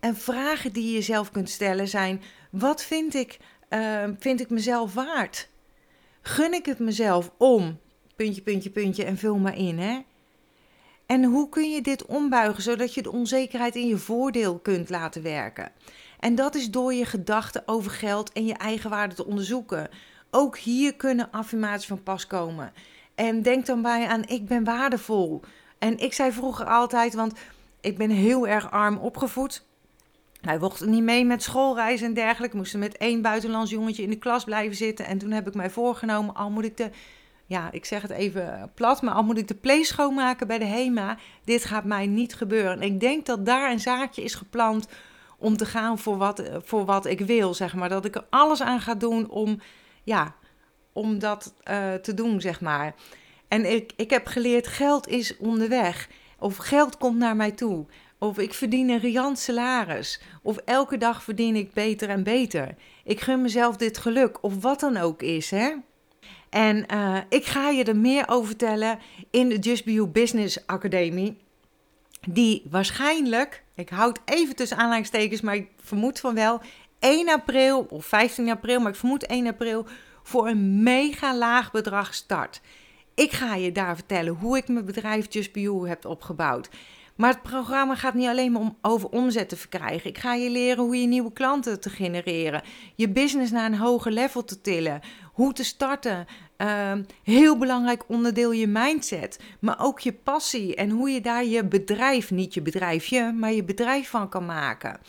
En 0.00 0.16
vragen 0.16 0.72
die 0.72 0.84
je 0.84 0.92
jezelf 0.92 1.30
kunt 1.30 1.50
stellen 1.50 1.88
zijn: 1.88 2.22
wat 2.50 2.82
vind 2.82 3.14
ik, 3.14 3.38
uh, 3.70 4.04
vind 4.18 4.40
ik 4.40 4.50
mezelf 4.50 4.94
waard? 4.94 5.48
Gun 6.22 6.52
ik 6.52 6.66
het 6.66 6.78
mezelf 6.78 7.30
om? 7.38 7.78
Puntje, 8.16 8.42
puntje, 8.42 8.70
puntje 8.70 9.04
en 9.04 9.16
vul 9.16 9.36
maar 9.36 9.56
in, 9.56 9.78
hè? 9.78 9.98
En 11.06 11.24
hoe 11.24 11.48
kun 11.48 11.70
je 11.70 11.80
dit 11.80 12.06
ombuigen 12.06 12.62
zodat 12.62 12.94
je 12.94 13.02
de 13.02 13.12
onzekerheid 13.12 13.74
in 13.74 13.86
je 13.86 13.96
voordeel 13.96 14.58
kunt 14.58 14.90
laten 14.90 15.22
werken? 15.22 15.72
En 16.20 16.34
dat 16.34 16.54
is 16.54 16.70
door 16.70 16.94
je 16.94 17.04
gedachten 17.04 17.62
over 17.66 17.90
geld 17.90 18.32
en 18.32 18.46
je 18.46 18.54
eigen 18.54 18.90
waarde 18.90 19.14
te 19.14 19.26
onderzoeken. 19.26 19.88
Ook 20.30 20.58
hier 20.58 20.94
kunnen 20.94 21.30
affirmaties 21.30 21.86
van 21.86 22.02
pas 22.02 22.26
komen. 22.26 22.72
En 23.14 23.42
denk 23.42 23.66
dan 23.66 23.82
bij 23.82 24.06
aan 24.06 24.26
ik 24.26 24.46
ben 24.46 24.64
waardevol. 24.64 25.40
En 25.78 25.98
ik 25.98 26.12
zei 26.12 26.32
vroeger 26.32 26.66
altijd, 26.66 27.14
want 27.14 27.32
ik 27.80 27.98
ben 27.98 28.10
heel 28.10 28.46
erg 28.46 28.70
arm 28.70 28.96
opgevoed. 28.96 29.66
Wij 30.40 30.58
mochten 30.58 30.90
niet 30.90 31.02
mee 31.02 31.24
met 31.24 31.42
schoolreizen 31.42 32.06
en 32.06 32.14
dergelijke. 32.14 32.56
Moesten 32.56 32.78
met 32.78 32.96
één 32.96 33.22
buitenlands 33.22 33.70
jongetje 33.70 34.02
in 34.02 34.10
de 34.10 34.18
klas 34.18 34.44
blijven 34.44 34.76
zitten. 34.76 35.06
En 35.06 35.18
toen 35.18 35.30
heb 35.30 35.48
ik 35.48 35.54
mij 35.54 35.70
voorgenomen, 35.70 36.34
al 36.34 36.50
moet 36.50 36.64
ik 36.64 36.76
de, 36.76 36.90
ja, 37.46 37.70
ik 37.72 37.84
zeg 37.84 38.02
het 38.02 38.10
even 38.10 38.70
plat, 38.74 39.02
maar 39.02 39.14
al 39.14 39.22
moet 39.22 39.38
ik 39.38 39.48
de 39.48 39.54
play 39.54 39.82
schoonmaken 39.82 40.46
bij 40.46 40.58
de 40.58 40.64
HEMA. 40.64 41.16
Dit 41.44 41.64
gaat 41.64 41.84
mij 41.84 42.06
niet 42.06 42.34
gebeuren. 42.34 42.72
En 42.72 42.82
ik 42.82 43.00
denk 43.00 43.26
dat 43.26 43.46
daar 43.46 43.70
een 43.70 43.80
zaadje 43.80 44.22
is 44.22 44.34
geplant 44.34 44.88
om 45.38 45.56
te 45.56 45.66
gaan 45.66 45.98
voor 45.98 46.16
wat, 46.16 46.42
voor 46.64 46.84
wat 46.84 47.06
ik 47.06 47.20
wil, 47.20 47.54
zeg 47.54 47.74
maar. 47.74 47.88
Dat 47.88 48.04
ik 48.04 48.14
er 48.14 48.26
alles 48.30 48.62
aan 48.62 48.80
ga 48.80 48.94
doen 48.94 49.30
om, 49.30 49.60
ja, 50.04 50.34
om 50.92 51.18
dat 51.18 51.54
uh, 51.70 51.94
te 51.94 52.14
doen, 52.14 52.40
zeg 52.40 52.60
maar. 52.60 52.94
En 53.48 53.72
ik, 53.72 53.92
ik 53.96 54.10
heb 54.10 54.26
geleerd, 54.26 54.66
geld 54.66 55.08
is 55.08 55.36
onderweg. 55.36 56.08
Of 56.38 56.56
geld 56.56 56.96
komt 56.96 57.18
naar 57.18 57.36
mij 57.36 57.50
toe. 57.50 57.86
Of 58.18 58.38
ik 58.38 58.54
verdien 58.54 58.88
een 58.88 59.00
riant 59.00 59.38
salaris. 59.38 60.20
Of 60.42 60.56
elke 60.56 60.96
dag 60.96 61.22
verdien 61.22 61.56
ik 61.56 61.72
beter 61.72 62.08
en 62.08 62.22
beter. 62.22 62.74
Ik 63.04 63.20
gun 63.20 63.42
mezelf 63.42 63.76
dit 63.76 63.98
geluk. 63.98 64.42
Of 64.42 64.62
wat 64.62 64.80
dan 64.80 64.96
ook 64.96 65.22
is, 65.22 65.50
hè. 65.50 65.72
En 66.50 66.86
uh, 66.94 67.18
ik 67.28 67.44
ga 67.44 67.68
je 67.68 67.84
er 67.84 67.96
meer 67.96 68.28
over 68.28 68.46
vertellen 68.46 68.98
in 69.30 69.48
de 69.48 69.58
Just 69.58 69.84
Be 69.84 69.92
You 69.92 70.08
Business 70.08 70.66
Academie. 70.66 71.36
Die 72.28 72.62
waarschijnlijk, 72.70 73.64
ik 73.78 73.88
houd 73.88 74.20
even 74.24 74.56
tussen 74.56 74.76
aanleidingstekens, 74.76 75.40
maar 75.40 75.54
ik 75.54 75.68
vermoed 75.82 76.20
van 76.20 76.34
wel 76.34 76.60
1 76.98 77.28
april 77.28 77.86
of 77.90 78.06
15 78.06 78.50
april, 78.50 78.80
maar 78.80 78.92
ik 78.92 78.98
vermoed 78.98 79.26
1 79.26 79.46
april 79.46 79.86
voor 80.22 80.48
een 80.48 80.82
mega 80.82 81.36
laag 81.36 81.70
bedrag 81.70 82.14
start. 82.14 82.60
Ik 83.14 83.32
ga 83.32 83.54
je 83.54 83.72
daar 83.72 83.94
vertellen 83.94 84.34
hoe 84.34 84.56
ik 84.56 84.68
mijn 84.68 84.84
bedrijf 84.84 85.32
Just 85.32 85.54
heb 85.86 86.04
opgebouwd. 86.04 86.68
Maar 87.18 87.30
het 87.32 87.42
programma 87.42 87.94
gaat 87.94 88.14
niet 88.14 88.28
alleen 88.28 88.52
maar 88.52 88.60
om 88.60 88.76
over 88.82 89.08
omzet 89.08 89.48
te 89.48 89.56
verkrijgen. 89.56 90.10
Ik 90.10 90.18
ga 90.18 90.34
je 90.34 90.50
leren 90.50 90.84
hoe 90.84 91.00
je 91.00 91.06
nieuwe 91.06 91.32
klanten 91.32 91.80
te 91.80 91.90
genereren. 91.90 92.62
Je 92.94 93.08
business 93.08 93.50
naar 93.50 93.66
een 93.66 93.78
hoger 93.78 94.12
level 94.12 94.44
te 94.44 94.60
tillen. 94.60 95.00
Hoe 95.32 95.52
te 95.52 95.64
starten. 95.64 96.26
Uh, 96.58 96.92
heel 97.22 97.58
belangrijk 97.58 98.04
onderdeel 98.08 98.52
je 98.52 98.66
mindset. 98.66 99.38
Maar 99.60 99.76
ook 99.80 100.00
je 100.00 100.12
passie. 100.12 100.74
En 100.74 100.90
hoe 100.90 101.10
je 101.10 101.20
daar 101.20 101.44
je 101.44 101.64
bedrijf, 101.64 102.30
niet 102.30 102.54
je 102.54 102.62
bedrijfje, 102.62 103.32
maar 103.32 103.52
je 103.52 103.64
bedrijf 103.64 104.10
van 104.10 104.28
kan 104.28 104.46
maken. 104.46 105.00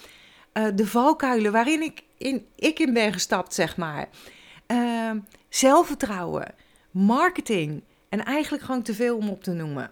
uh, 0.53 0.65
de 0.75 0.87
valkuilen 0.87 1.51
waarin 1.51 1.81
ik 1.81 2.03
in, 2.17 2.45
ik 2.55 2.79
in 2.79 2.93
ben 2.93 3.13
gestapt, 3.13 3.53
zeg 3.53 3.77
maar. 3.77 4.09
Uh, 4.67 5.11
zelfvertrouwen, 5.49 6.53
marketing 6.91 7.83
en 8.09 8.25
eigenlijk 8.25 8.63
gewoon 8.63 8.81
te 8.81 8.93
veel 8.93 9.17
om 9.17 9.29
op 9.29 9.43
te 9.43 9.51
noemen. 9.51 9.91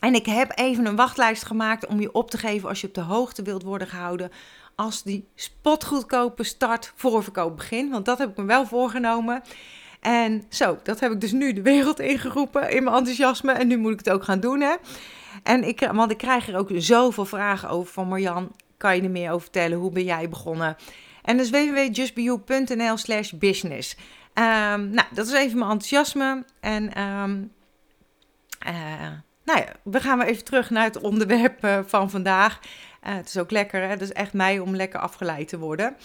En 0.00 0.14
ik 0.14 0.26
heb 0.26 0.52
even 0.54 0.86
een 0.86 0.96
wachtlijst 0.96 1.44
gemaakt 1.44 1.86
om 1.86 2.00
je 2.00 2.12
op 2.12 2.30
te 2.30 2.38
geven 2.38 2.68
als 2.68 2.80
je 2.80 2.86
op 2.86 2.94
de 2.94 3.00
hoogte 3.00 3.42
wilt 3.42 3.62
worden 3.62 3.88
gehouden. 3.88 4.30
Als 4.74 5.02
die 5.02 5.28
spotgoedkope 5.34 6.42
start 6.42 6.92
voorverkoop 6.94 7.56
begint. 7.56 7.90
Want 7.90 8.04
dat 8.04 8.18
heb 8.18 8.30
ik 8.30 8.36
me 8.36 8.44
wel 8.44 8.66
voorgenomen. 8.66 9.42
En 10.04 10.44
zo, 10.48 10.78
dat 10.82 11.00
heb 11.00 11.12
ik 11.12 11.20
dus 11.20 11.32
nu 11.32 11.52
de 11.52 11.62
wereld 11.62 12.00
ingeroepen 12.00 12.70
in 12.70 12.84
mijn 12.84 12.96
enthousiasme. 12.96 13.52
En 13.52 13.66
nu 13.66 13.76
moet 13.76 13.92
ik 13.92 13.98
het 13.98 14.10
ook 14.10 14.24
gaan 14.24 14.40
doen, 14.40 14.60
hè. 14.60 14.74
En 15.42 15.64
ik, 15.64 15.90
want 15.92 16.10
ik 16.10 16.18
krijg 16.18 16.48
er 16.48 16.56
ook 16.56 16.70
zoveel 16.74 17.24
vragen 17.24 17.68
over 17.68 17.92
van 17.92 18.08
Marjan. 18.08 18.52
Kan 18.76 18.96
je 18.96 19.02
er 19.02 19.10
meer 19.10 19.30
over 19.30 19.42
vertellen? 19.42 19.78
Hoe 19.78 19.90
ben 19.90 20.04
jij 20.04 20.28
begonnen? 20.28 20.76
En 21.22 21.36
dat 21.36 21.46
is 21.46 21.50
www.justbeyou.nl 21.50 22.96
slash 22.96 23.30
business. 23.30 23.96
Um, 24.34 24.90
nou, 24.90 25.06
dat 25.10 25.26
is 25.26 25.32
even 25.32 25.58
mijn 25.58 25.70
enthousiasme. 25.70 26.44
En 26.60 27.00
um, 27.02 27.52
uh, 28.66 29.10
nou 29.44 29.58
ja, 29.58 29.66
we 29.82 30.00
gaan 30.00 30.18
weer 30.18 30.26
even 30.26 30.44
terug 30.44 30.70
naar 30.70 30.84
het 30.84 31.00
onderwerp 31.00 31.64
uh, 31.64 31.78
van 31.86 32.10
vandaag. 32.10 32.60
Uh, 33.06 33.14
het 33.14 33.26
is 33.26 33.38
ook 33.38 33.50
lekker, 33.50 33.80
hè? 33.80 33.88
Het 33.88 34.00
is 34.00 34.12
echt 34.12 34.32
mij 34.32 34.58
om 34.58 34.76
lekker 34.76 35.00
afgeleid 35.00 35.48
te 35.48 35.58
worden. 35.58 35.96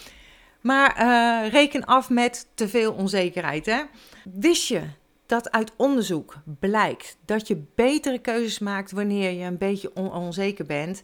Maar 0.60 0.96
uh, 1.00 1.52
reken 1.52 1.84
af 1.84 2.10
met 2.10 2.46
te 2.54 2.68
veel 2.68 2.92
onzekerheid. 2.92 3.66
Hè? 3.66 3.82
Wist 4.24 4.66
je 4.68 4.82
dat 5.26 5.50
uit 5.50 5.72
onderzoek 5.76 6.36
blijkt 6.58 7.16
dat 7.24 7.48
je 7.48 7.64
betere 7.74 8.18
keuzes 8.18 8.58
maakt 8.58 8.90
wanneer 8.90 9.30
je 9.30 9.44
een 9.44 9.58
beetje 9.58 9.94
on 9.94 10.12
onzeker 10.12 10.66
bent? 10.66 11.02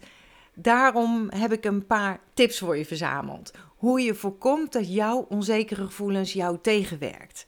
Daarom 0.55 1.29
heb 1.29 1.51
ik 1.51 1.65
een 1.65 1.85
paar 1.85 2.19
tips 2.33 2.59
voor 2.59 2.77
je 2.77 2.85
verzameld. 2.85 3.51
Hoe 3.77 4.01
je 4.01 4.15
voorkomt 4.15 4.73
dat 4.73 4.93
jouw 4.93 5.25
onzekere 5.29 5.85
gevoelens 5.85 6.33
jou 6.33 6.57
tegenwerkt. 6.61 7.45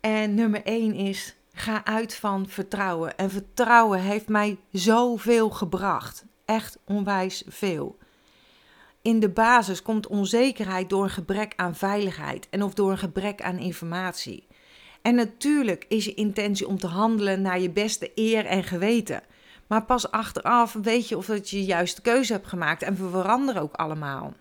En 0.00 0.34
nummer 0.34 0.62
1 0.64 0.94
is: 0.94 1.36
ga 1.52 1.84
uit 1.84 2.14
van 2.14 2.48
vertrouwen. 2.48 3.16
En 3.16 3.30
vertrouwen 3.30 4.00
heeft 4.00 4.28
mij 4.28 4.58
zoveel 4.70 5.50
gebracht. 5.50 6.24
Echt 6.44 6.78
onwijs 6.84 7.44
veel 7.48 7.98
in 9.02 9.20
de 9.20 9.28
basis 9.28 9.82
komt 9.82 10.06
onzekerheid 10.06 10.90
door 10.90 11.02
een 11.04 11.10
gebrek 11.10 11.52
aan 11.56 11.74
veiligheid 11.74 12.48
en 12.50 12.62
of 12.62 12.74
door 12.74 12.90
een 12.90 12.98
gebrek 12.98 13.42
aan 13.42 13.58
informatie. 13.58 14.46
En 15.02 15.14
natuurlijk 15.14 15.84
is 15.88 16.04
je 16.04 16.14
intentie 16.14 16.66
om 16.66 16.78
te 16.78 16.86
handelen 16.86 17.42
naar 17.42 17.60
je 17.60 17.70
beste 17.70 18.10
eer 18.14 18.46
en 18.46 18.64
geweten. 18.64 19.22
Maar 19.66 19.84
pas 19.84 20.10
achteraf 20.10 20.72
weet 20.72 21.08
je 21.08 21.16
of 21.16 21.26
dat 21.26 21.50
je 21.50 21.56
de 21.56 21.64
juiste 21.64 22.02
keuze 22.02 22.32
hebt 22.32 22.46
gemaakt 22.46 22.82
en 22.82 22.96
we 22.96 23.08
veranderen 23.08 23.62
ook 23.62 23.74
allemaal. 23.74 24.34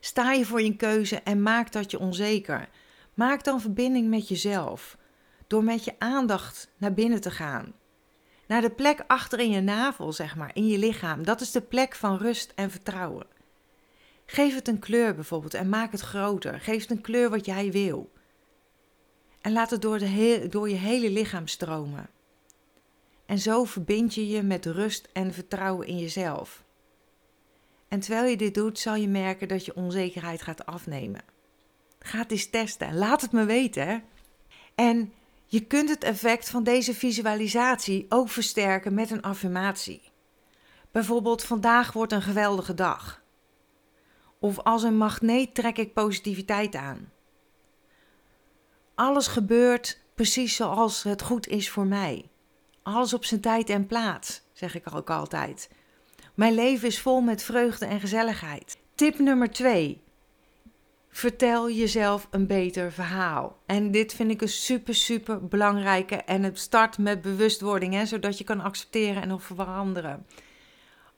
Sta 0.00 0.32
je 0.32 0.46
voor 0.46 0.62
je 0.62 0.76
keuze 0.76 1.16
en 1.16 1.42
maak 1.42 1.72
dat 1.72 1.90
je 1.90 1.98
onzeker. 1.98 2.68
Maak 3.14 3.44
dan 3.44 3.60
verbinding 3.60 4.08
met 4.08 4.28
jezelf. 4.28 4.96
Door 5.46 5.64
met 5.64 5.84
je 5.84 5.94
aandacht 5.98 6.70
naar 6.76 6.94
binnen 6.94 7.20
te 7.20 7.30
gaan. 7.30 7.72
Naar 8.52 8.60
de 8.60 8.70
plek 8.70 9.04
achter 9.06 9.38
in 9.38 9.50
je 9.50 9.60
navel, 9.60 10.12
zeg 10.12 10.36
maar, 10.36 10.50
in 10.54 10.66
je 10.66 10.78
lichaam. 10.78 11.24
Dat 11.24 11.40
is 11.40 11.50
de 11.50 11.60
plek 11.60 11.94
van 11.94 12.16
rust 12.16 12.52
en 12.54 12.70
vertrouwen. 12.70 13.26
Geef 14.26 14.54
het 14.54 14.68
een 14.68 14.78
kleur 14.78 15.14
bijvoorbeeld 15.14 15.54
en 15.54 15.68
maak 15.68 15.92
het 15.92 16.00
groter. 16.00 16.60
Geef 16.60 16.80
het 16.80 16.90
een 16.90 17.00
kleur 17.00 17.30
wat 17.30 17.46
jij 17.46 17.70
wil. 17.70 18.12
En 19.40 19.52
laat 19.52 19.70
het 19.70 19.82
door, 19.82 19.98
de 19.98 20.46
door 20.50 20.68
je 20.68 20.74
hele 20.74 21.10
lichaam 21.10 21.46
stromen. 21.46 22.08
En 23.26 23.38
zo 23.38 23.64
verbind 23.64 24.14
je 24.14 24.28
je 24.28 24.42
met 24.42 24.66
rust 24.66 25.08
en 25.12 25.32
vertrouwen 25.32 25.86
in 25.86 25.98
jezelf. 25.98 26.64
En 27.88 28.00
terwijl 28.00 28.30
je 28.30 28.36
dit 28.36 28.54
doet, 28.54 28.78
zal 28.78 28.94
je 28.94 29.08
merken 29.08 29.48
dat 29.48 29.64
je 29.64 29.76
onzekerheid 29.76 30.42
gaat 30.42 30.66
afnemen. 30.66 31.22
Ga 31.98 32.18
het 32.18 32.30
eens 32.30 32.50
testen. 32.50 32.96
Laat 32.96 33.20
het 33.20 33.32
me 33.32 33.44
weten. 33.44 34.04
En 34.74 35.12
je 35.52 35.60
kunt 35.60 35.88
het 35.88 36.04
effect 36.04 36.50
van 36.50 36.62
deze 36.62 36.94
visualisatie 36.94 38.06
ook 38.08 38.28
versterken 38.28 38.94
met 38.94 39.10
een 39.10 39.22
affirmatie. 39.22 40.02
Bijvoorbeeld: 40.90 41.44
Vandaag 41.44 41.92
wordt 41.92 42.12
een 42.12 42.22
geweldige 42.22 42.74
dag. 42.74 43.22
Of 44.38 44.58
als 44.58 44.82
een 44.82 44.96
magneet 44.96 45.54
trek 45.54 45.78
ik 45.78 45.92
positiviteit 45.92 46.74
aan. 46.74 47.12
Alles 48.94 49.26
gebeurt 49.26 50.00
precies 50.14 50.56
zoals 50.56 51.02
het 51.02 51.22
goed 51.22 51.48
is 51.48 51.70
voor 51.70 51.86
mij. 51.86 52.30
Alles 52.82 53.14
op 53.14 53.24
zijn 53.24 53.40
tijd 53.40 53.70
en 53.70 53.86
plaats, 53.86 54.42
zeg 54.52 54.74
ik 54.74 54.94
ook 54.94 55.10
altijd. 55.10 55.70
Mijn 56.34 56.54
leven 56.54 56.88
is 56.88 57.00
vol 57.00 57.20
met 57.20 57.42
vreugde 57.42 57.86
en 57.86 58.00
gezelligheid. 58.00 58.76
Tip 58.94 59.18
nummer 59.18 59.50
2. 59.50 60.02
Vertel 61.14 61.70
jezelf 61.70 62.28
een 62.30 62.46
beter 62.46 62.92
verhaal. 62.92 63.58
En 63.66 63.90
dit 63.90 64.14
vind 64.14 64.30
ik 64.30 64.40
een 64.40 64.48
super, 64.48 64.94
super 64.94 65.46
belangrijke. 65.46 66.16
En 66.16 66.42
het 66.42 66.58
start 66.58 66.98
met 66.98 67.22
bewustwording, 67.22 67.94
hè, 67.94 68.06
zodat 68.06 68.38
je 68.38 68.44
kan 68.44 68.60
accepteren 68.60 69.22
en 69.22 69.40
veranderen. 69.40 70.26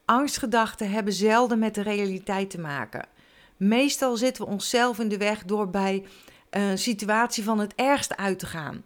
Angstgedachten 0.05 0.91
hebben 0.91 1.13
zelden 1.13 1.59
met 1.59 1.75
de 1.75 1.83
realiteit 1.83 2.51
te 2.51 2.61
maken. 2.61 3.07
Meestal 3.57 4.17
zitten 4.17 4.45
we 4.45 4.51
onszelf 4.51 4.99
in 4.99 5.09
de 5.09 5.19
weg 5.19 5.45
door 5.45 5.71
bij 5.71 6.05
een 6.51 6.79
situatie 6.79 7.45
van 7.45 7.59
het 7.59 7.75
ergste 7.75 8.17
uit 8.17 8.39
te 8.39 8.47
gaan. 8.47 8.85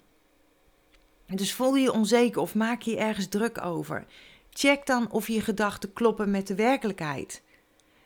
Dus 1.27 1.53
voel 1.53 1.75
je 1.75 1.83
je 1.83 1.93
onzeker 1.93 2.41
of 2.41 2.55
maak 2.55 2.83
je 2.83 2.97
ergens 2.97 3.29
druk 3.29 3.65
over. 3.65 4.05
Check 4.51 4.87
dan 4.87 5.11
of 5.11 5.29
je 5.29 5.41
gedachten 5.41 5.93
kloppen 5.93 6.31
met 6.31 6.47
de 6.47 6.55
werkelijkheid. 6.55 7.43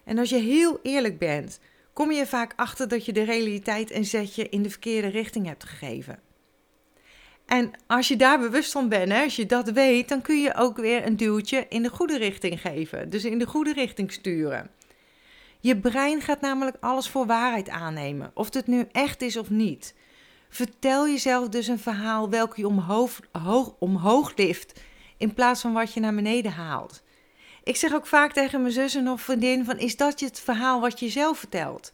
En 0.05 0.19
als 0.19 0.29
je 0.29 0.39
heel 0.39 0.79
eerlijk 0.83 1.19
bent, 1.19 1.61
kom 1.93 2.13
je 2.13 2.27
vaak 2.27 2.53
achter 2.57 2.89
dat 2.89 3.05
je 3.05 3.13
de 3.13 3.23
realiteit 3.23 3.93
een 3.93 4.05
zetje 4.05 4.49
in 4.49 4.63
de 4.63 4.71
verkeerde 4.71 5.09
richting 5.09 5.47
hebt 5.47 5.65
gegeven. 5.65 6.19
En 7.47 7.71
als 7.87 8.09
je 8.09 8.17
daar 8.17 8.41
bewust 8.41 8.73
van 8.73 8.89
bent, 8.89 9.13
hè, 9.13 9.23
als 9.23 9.37
je 9.37 9.47
dat 9.47 9.71
weet, 9.71 10.09
dan 10.09 10.23
kun 10.23 10.41
je 10.41 10.55
ook 10.55 10.77
weer 10.77 11.07
een 11.07 11.17
duwtje 11.17 11.67
in 11.69 11.83
de 11.83 11.91
goede 11.91 12.19
richting 12.19 12.61
geven. 12.61 13.11
Dus 13.11 13.25
in 13.25 13.39
de 13.39 13.47
goede 13.47 13.73
richting 13.73 14.13
sturen. 14.13 14.71
Je 15.61 15.77
brein 15.77 16.21
gaat 16.21 16.41
namelijk 16.41 16.77
alles 16.81 17.09
voor 17.09 17.27
waarheid 17.27 17.69
aannemen, 17.69 18.31
of 18.35 18.55
het 18.55 18.67
nu 18.67 18.89
echt 18.93 19.23
is 19.23 19.37
of 19.37 19.51
niet. 19.51 19.95
Vertel 20.49 21.09
jezelf 21.09 21.49
dus 21.49 21.67
een 21.67 21.79
verhaal 21.79 22.31
welke 22.31 22.61
je 22.61 22.67
omhoog, 22.67 23.21
hoog, 23.33 23.75
omhoog 23.79 24.37
lift, 24.37 24.81
in 25.17 25.35
plaats 25.35 25.61
van 25.61 25.73
wat 25.73 25.95
je 25.95 26.01
naar 26.01 26.15
beneden 26.15 26.53
haalt. 26.53 27.03
Ik 27.65 27.77
zeg 27.77 27.95
ook 27.95 28.07
vaak 28.07 28.33
tegen 28.33 28.61
mijn 28.61 28.73
zussen 28.73 29.09
of 29.09 29.21
vriendin 29.23 29.65
van, 29.65 29.79
is 29.79 29.97
dat 29.97 30.21
het 30.21 30.41
verhaal 30.41 30.81
wat 30.81 31.01
je 31.01 31.09
zelf 31.09 31.39
vertelt? 31.39 31.91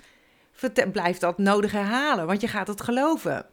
Vertel, 0.52 0.90
blijf 0.90 1.18
dat 1.18 1.38
nodig 1.38 1.72
herhalen, 1.72 2.26
want 2.26 2.40
je 2.40 2.48
gaat 2.48 2.68
het 2.68 2.80
geloven. 2.80 3.46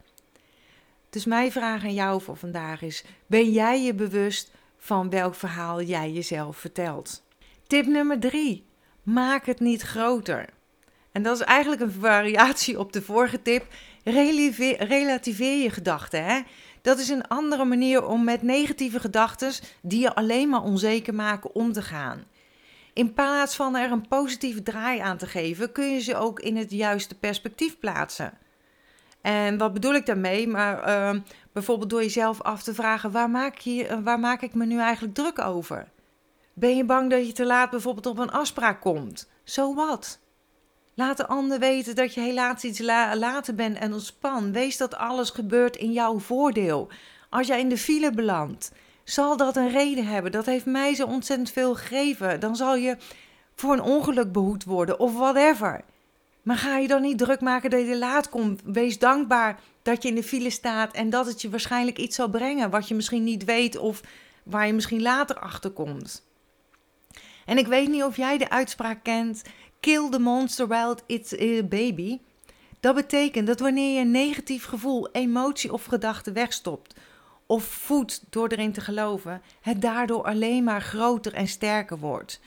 Dus 1.09 1.25
mijn 1.25 1.51
vraag 1.51 1.83
aan 1.83 1.93
jou 1.93 2.21
voor 2.21 2.37
vandaag 2.37 2.81
is, 2.81 3.03
ben 3.27 3.51
jij 3.51 3.81
je 3.81 3.93
bewust 3.93 4.51
van 4.77 5.09
welk 5.09 5.35
verhaal 5.35 5.81
jij 5.81 6.11
jezelf 6.11 6.57
vertelt? 6.57 7.23
Tip 7.67 7.85
nummer 7.85 8.19
drie. 8.19 8.65
Maak 9.03 9.45
het 9.45 9.59
niet 9.59 9.81
groter. 9.81 10.49
En 11.11 11.23
dat 11.23 11.35
is 11.35 11.43
eigenlijk 11.43 11.81
een 11.81 11.91
variatie 11.91 12.79
op 12.79 12.93
de 12.93 13.01
vorige 13.01 13.41
tip. 13.41 13.65
Relativeer 14.77 15.63
je 15.63 15.69
gedachten. 15.69 16.25
Hè? 16.25 16.41
Dat 16.85 16.99
is 16.99 17.09
een 17.09 17.27
andere 17.27 17.65
manier 17.65 18.05
om 18.05 18.23
met 18.23 18.41
negatieve 18.41 18.99
gedachten, 18.99 19.51
die 19.81 19.99
je 19.99 20.15
alleen 20.15 20.49
maar 20.49 20.63
onzeker 20.63 21.13
maken, 21.13 21.55
om 21.55 21.73
te 21.73 21.81
gaan. 21.81 22.23
In 22.93 23.13
plaats 23.13 23.55
van 23.55 23.75
er 23.75 23.91
een 23.91 24.07
positieve 24.07 24.63
draai 24.63 24.99
aan 24.99 25.17
te 25.17 25.27
geven, 25.27 25.71
kun 25.71 25.93
je 25.93 25.99
ze 25.99 26.15
ook 26.15 26.39
in 26.39 26.57
het 26.57 26.71
juiste 26.71 27.15
perspectief 27.15 27.79
plaatsen. 27.79 28.37
En 29.21 29.57
wat 29.57 29.73
bedoel 29.73 29.93
ik 29.93 30.05
daarmee? 30.05 30.47
Maar 30.47 30.87
uh, 30.87 31.21
bijvoorbeeld 31.51 31.89
door 31.89 32.01
jezelf 32.01 32.41
af 32.41 32.63
te 32.63 32.73
vragen: 32.73 33.11
waar 33.11 33.29
maak, 33.29 33.57
je, 33.57 34.01
waar 34.03 34.19
maak 34.19 34.41
ik 34.41 34.53
me 34.53 34.65
nu 34.65 34.79
eigenlijk 34.79 35.13
druk 35.13 35.39
over? 35.39 35.87
Ben 36.53 36.75
je 36.75 36.85
bang 36.85 37.09
dat 37.09 37.27
je 37.27 37.33
te 37.33 37.45
laat 37.45 37.69
bijvoorbeeld 37.69 38.05
op 38.05 38.17
een 38.17 38.31
afspraak 38.31 38.81
komt? 38.81 39.29
Zo 39.43 39.73
wat? 39.73 40.19
Laat 40.97 41.17
de 41.17 41.27
ander 41.27 41.59
weten 41.59 41.95
dat 41.95 42.13
je 42.13 42.21
helaas 42.21 42.63
iets 42.63 42.79
later 43.13 43.55
bent 43.55 43.77
en 43.77 43.93
ontspan. 43.93 44.51
Wees 44.51 44.77
dat 44.77 44.95
alles 44.95 45.29
gebeurt 45.29 45.75
in 45.75 45.91
jouw 45.91 46.19
voordeel. 46.19 46.89
Als 47.29 47.47
jij 47.47 47.59
in 47.59 47.69
de 47.69 47.77
file 47.77 48.11
belandt, 48.11 48.71
zal 49.03 49.37
dat 49.37 49.55
een 49.55 49.69
reden 49.69 50.05
hebben. 50.05 50.31
Dat 50.31 50.45
heeft 50.45 50.65
mij 50.65 50.93
zo 50.93 51.05
ontzettend 51.05 51.51
veel 51.51 51.75
gegeven. 51.75 52.39
Dan 52.39 52.55
zal 52.55 52.75
je 52.75 52.97
voor 53.55 53.73
een 53.73 53.81
ongeluk 53.81 54.31
behoed 54.31 54.63
worden 54.63 54.99
of 54.99 55.13
whatever. 55.13 55.81
Maar 56.41 56.57
ga 56.57 56.77
je 56.77 56.87
dan 56.87 57.01
niet 57.01 57.17
druk 57.17 57.41
maken 57.41 57.69
dat 57.69 57.87
je 57.87 57.97
laat 57.97 58.29
komt. 58.29 58.61
Wees 58.65 58.99
dankbaar 58.99 59.59
dat 59.81 60.03
je 60.03 60.09
in 60.09 60.15
de 60.15 60.23
file 60.23 60.49
staat 60.49 60.93
en 60.93 61.09
dat 61.09 61.25
het 61.25 61.41
je 61.41 61.49
waarschijnlijk 61.49 61.97
iets 61.97 62.15
zal 62.15 62.29
brengen 62.29 62.69
wat 62.69 62.87
je 62.87 62.95
misschien 62.95 63.23
niet 63.23 63.43
weet 63.43 63.77
of 63.77 64.01
waar 64.43 64.67
je 64.67 64.73
misschien 64.73 65.01
later 65.01 65.39
achter 65.39 65.71
komt. 65.71 66.23
En 67.45 67.57
ik 67.57 67.67
weet 67.67 67.87
niet 67.87 68.03
of 68.03 68.17
jij 68.17 68.37
de 68.37 68.49
uitspraak 68.49 69.03
kent: 69.03 69.43
kill 69.85 70.09
the 70.09 70.19
monster 70.19 70.67
while 70.67 70.97
it's 71.05 71.33
a 71.33 71.63
baby. 71.63 72.19
Dat 72.79 72.95
betekent 72.95 73.47
dat 73.47 73.59
wanneer 73.59 73.93
je 73.93 73.99
een 73.99 74.11
negatief 74.11 74.65
gevoel, 74.65 75.09
emotie 75.11 75.73
of 75.73 75.85
gedachte 75.85 76.31
wegstopt 76.31 76.95
of 77.45 77.63
voedt 77.63 78.23
door 78.29 78.47
erin 78.47 78.71
te 78.71 78.81
geloven, 78.81 79.41
het 79.61 79.81
daardoor 79.81 80.23
alleen 80.23 80.63
maar 80.63 80.81
groter 80.81 81.33
en 81.33 81.47
sterker 81.47 81.97
wordt. 81.97 82.39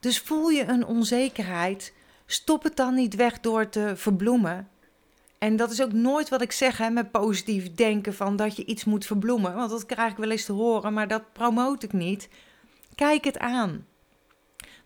Dus 0.00 0.18
voel 0.18 0.48
je 0.48 0.64
een 0.64 0.86
onzekerheid, 0.86 1.92
stop 2.26 2.62
het 2.62 2.76
dan 2.76 2.94
niet 2.94 3.14
weg 3.14 3.40
door 3.40 3.68
te 3.68 3.92
verbloemen. 3.96 4.68
En 5.38 5.56
dat 5.56 5.70
is 5.70 5.82
ook 5.82 5.92
nooit 5.92 6.28
wat 6.28 6.42
ik 6.42 6.52
zeg 6.52 6.78
hè, 6.78 6.90
met 6.90 7.10
positief 7.10 7.74
denken 7.74 8.14
van 8.14 8.36
dat 8.36 8.56
je 8.56 8.64
iets 8.64 8.84
moet 8.84 9.06
verbloemen. 9.06 9.54
Want 9.54 9.70
dat 9.70 9.86
krijg 9.86 10.10
ik 10.10 10.18
wel 10.18 10.30
eens 10.30 10.44
te 10.44 10.52
horen, 10.52 10.92
maar 10.92 11.08
dat 11.08 11.32
promoot 11.32 11.82
ik 11.82 11.92
niet. 11.92 12.28
Kijk 12.94 13.24
het 13.24 13.38
aan. 13.38 13.86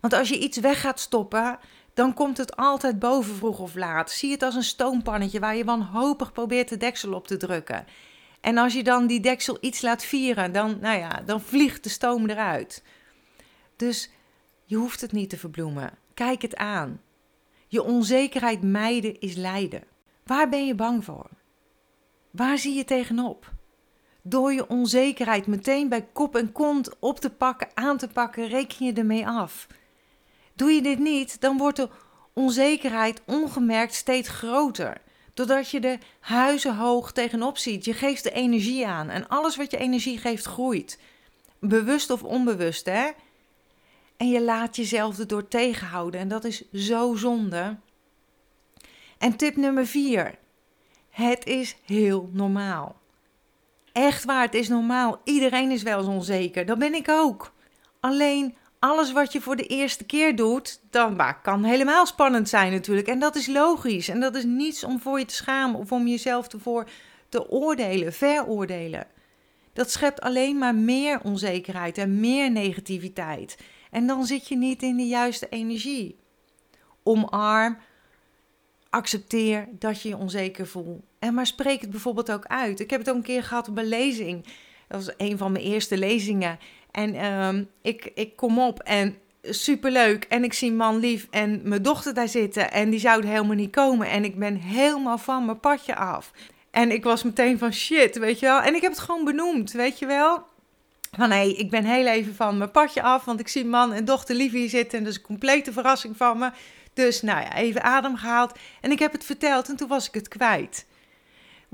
Want 0.05 0.17
als 0.17 0.29
je 0.29 0.39
iets 0.39 0.59
weg 0.59 0.81
gaat 0.81 1.01
stoppen, 1.01 1.59
dan 1.95 2.15
komt 2.15 2.37
het 2.37 2.57
altijd 2.57 2.99
boven 2.99 3.35
vroeg 3.35 3.59
of 3.59 3.75
laat. 3.75 4.11
Zie 4.11 4.31
het 4.31 4.43
als 4.43 4.55
een 4.55 4.63
stoompannetje 4.63 5.41
waar 5.41 5.57
je 5.57 5.65
wanhopig 5.65 6.33
probeert 6.33 6.69
de 6.69 6.77
deksel 6.77 7.13
op 7.13 7.27
te 7.27 7.37
drukken. 7.37 7.87
En 8.41 8.59
als 8.59 8.75
je 8.75 8.83
dan 8.83 9.07
die 9.07 9.21
deksel 9.21 9.59
iets 9.61 9.83
laat 9.83 10.05
vieren, 10.05 10.53
dan, 10.53 10.79
nou 10.81 10.99
ja, 10.99 11.23
dan 11.27 11.41
vliegt 11.41 11.83
de 11.83 11.89
stoom 11.89 12.29
eruit. 12.29 12.83
Dus 13.77 14.11
je 14.65 14.77
hoeft 14.77 15.01
het 15.01 15.13
niet 15.13 15.31
te 15.31 15.39
verbloemen. 15.39 15.91
Kijk 16.15 16.43
het 16.43 16.57
aan. 16.57 17.01
Je 17.69 17.83
onzekerheid 17.83 18.63
mijden 18.63 19.21
is 19.21 19.35
lijden. 19.35 19.83
Waar 20.25 20.49
ben 20.49 20.67
je 20.67 20.75
bang 20.75 21.05
voor? 21.05 21.31
Waar 22.31 22.59
zie 22.59 22.75
je 22.75 22.85
tegenop? 22.85 23.53
Door 24.23 24.53
je 24.53 24.69
onzekerheid 24.69 25.47
meteen 25.47 25.89
bij 25.89 26.09
kop 26.13 26.37
en 26.37 26.53
kont 26.53 26.99
op 26.99 27.21
te 27.21 27.31
pakken, 27.31 27.69
aan 27.75 27.97
te 27.97 28.09
pakken, 28.09 28.49
reken 28.49 28.87
je 28.87 28.93
ermee 28.93 29.27
af. 29.27 29.67
Doe 30.55 30.73
je 30.73 30.83
dit 30.83 30.99
niet, 30.99 31.41
dan 31.41 31.59
wordt 31.59 31.77
de 31.77 31.89
onzekerheid 32.33 33.23
ongemerkt 33.27 33.95
steeds 33.95 34.29
groter. 34.29 35.01
Doordat 35.35 35.71
je 35.71 35.81
de 35.81 35.99
huizen 36.21 36.77
hoog 36.77 37.13
tegenop 37.13 37.59
ziet. 37.59 37.85
Je 37.85 37.93
geeft 37.93 38.23
de 38.23 38.31
energie 38.31 38.87
aan. 38.87 39.09
En 39.09 39.29
alles 39.29 39.57
wat 39.57 39.71
je 39.71 39.77
energie 39.77 40.19
geeft, 40.19 40.45
groeit. 40.45 40.99
Bewust 41.59 42.11
of 42.11 42.23
onbewust, 42.23 42.87
hè? 42.87 43.11
En 44.17 44.29
je 44.29 44.43
laat 44.43 44.77
jezelf 44.77 45.19
erdoor 45.19 45.49
tegenhouden. 45.49 46.21
En 46.21 46.29
dat 46.29 46.45
is 46.45 46.71
zo 46.73 47.15
zonde. 47.15 47.77
En 49.19 49.37
tip 49.37 49.57
nummer 49.57 49.87
vier. 49.87 50.35
Het 51.11 51.47
is 51.47 51.77
heel 51.85 52.29
normaal. 52.33 52.97
Echt 53.93 54.25
waar, 54.25 54.43
het 54.43 54.55
is 54.55 54.69
normaal. 54.69 55.21
Iedereen 55.25 55.71
is 55.71 55.83
wel 55.83 55.99
eens 55.99 56.07
onzeker. 56.07 56.67
Dat 56.67 56.79
ben 56.79 56.95
ik 56.95 57.09
ook. 57.09 57.53
Alleen 58.01 58.55
alles 58.85 59.13
wat 59.13 59.33
je 59.33 59.41
voor 59.41 59.57
de 59.57 59.67
eerste 59.67 60.05
keer 60.05 60.37
doet, 60.37 60.81
dan 60.91 61.21
kan 61.43 61.65
helemaal 61.65 62.07
spannend 62.07 62.49
zijn 62.49 62.73
natuurlijk. 62.73 63.09
En 63.09 63.19
dat 63.19 63.37
is 63.37 63.47
logisch. 63.47 64.09
En 64.09 64.21
dat 64.21 64.35
is 64.35 64.45
niets 64.45 64.85
om 64.85 65.01
voor 65.01 65.19
je 65.19 65.25
te 65.25 65.35
schamen 65.35 65.81
of 65.81 65.93
om 65.93 66.07
jezelf 66.07 66.53
ervoor 66.53 66.89
te 67.29 67.51
oordelen, 67.51 68.13
veroordelen. 68.13 69.07
Dat 69.73 69.91
schept 69.91 70.21
alleen 70.21 70.59
maar 70.59 70.75
meer 70.75 71.21
onzekerheid 71.23 71.99
en 71.99 72.21
meer 72.21 72.51
negativiteit. 72.51 73.59
En 73.91 74.07
dan 74.07 74.27
zit 74.27 74.49
je 74.49 74.57
niet 74.57 74.83
in 74.83 74.97
de 74.97 75.07
juiste 75.07 75.49
energie. 75.49 76.19
Omarm, 77.03 77.77
accepteer 78.91 79.69
dat 79.79 80.03
je 80.03 80.09
je 80.09 80.17
onzeker 80.17 80.67
voelt. 80.67 81.03
En 81.19 81.35
maar 81.35 81.47
spreek 81.47 81.81
het 81.81 81.91
bijvoorbeeld 81.91 82.33
ook 82.33 82.47
uit. 82.47 82.81
Ik 82.81 82.91
heb 82.91 83.01
het 83.01 83.11
ook 83.11 83.17
een 83.17 83.23
keer 83.23 83.43
gehad 83.43 83.69
op 83.69 83.79
een 83.79 83.89
lezing. 83.89 84.45
Dat 84.89 85.05
was 85.05 85.15
een 85.17 85.39
van 85.39 85.53
mijn 85.53 85.65
eerste 85.65 85.99
lezingen. 85.99 86.59
En 86.95 87.15
ehm, 87.15 87.65
ik, 87.83 88.11
ik 88.15 88.37
kom 88.37 88.59
op 88.59 88.81
en 88.81 89.19
superleuk. 89.43 90.25
En 90.25 90.45
ik 90.45 90.53
zie 90.53 90.73
man 90.73 90.97
lief 90.97 91.27
en 91.31 91.61
mijn 91.65 91.83
dochter 91.83 92.15
daar 92.15 92.29
zitten. 92.29 92.73
En 92.73 92.91
die 92.91 93.01
zouden 93.01 93.31
helemaal 93.31 93.57
niet 93.57 93.71
komen. 93.71 94.09
En 94.09 94.25
ik 94.25 94.39
ben 94.39 94.57
helemaal 94.57 95.19
van 95.19 95.45
mijn 95.45 95.61
padje 95.61 95.97
af. 95.97 96.31
En 96.71 96.91
ik 96.91 97.05
was 97.05 97.23
meteen 97.23 97.59
van 97.59 97.73
shit, 97.73 98.19
weet 98.19 98.39
je 98.39 98.47
wel. 98.47 98.61
En 98.61 98.75
ik 98.75 98.83
heb 98.83 98.91
het 98.91 99.01
gewoon 99.01 99.25
benoemd, 99.25 99.73
weet 99.73 99.99
je 99.99 100.07
wel. 100.07 100.43
Van 101.17 101.31
hé, 101.31 101.43
ik 101.43 101.71
ben 101.71 101.85
heel 101.85 102.07
even 102.07 102.35
van 102.35 102.59
mijn 102.59 102.71
padje 102.71 103.03
af. 103.03 103.25
Want 103.25 103.41
ik 103.41 103.49
zie 103.49 103.65
man 103.65 103.93
en 103.93 104.05
dochter 104.05 104.35
lief 104.35 104.53
hier 104.53 104.69
zitten. 104.69 104.99
En 104.99 105.05
dat 105.05 105.13
is 105.13 105.19
een 105.19 105.27
complete 105.27 105.73
verrassing 105.73 106.17
van 106.17 106.39
me. 106.39 106.51
Dus 106.93 107.23
nou 107.23 107.41
ja, 107.41 107.57
even 107.57 107.83
adem 107.83 108.17
gehaald. 108.17 108.59
En 108.81 108.91
ik 108.91 108.99
heb 108.99 109.13
het 109.13 109.25
verteld 109.25 109.69
en 109.69 109.77
toen 109.77 109.89
was 109.89 110.09
ik 110.09 110.15
het 110.15 110.29
kwijt. 110.29 110.87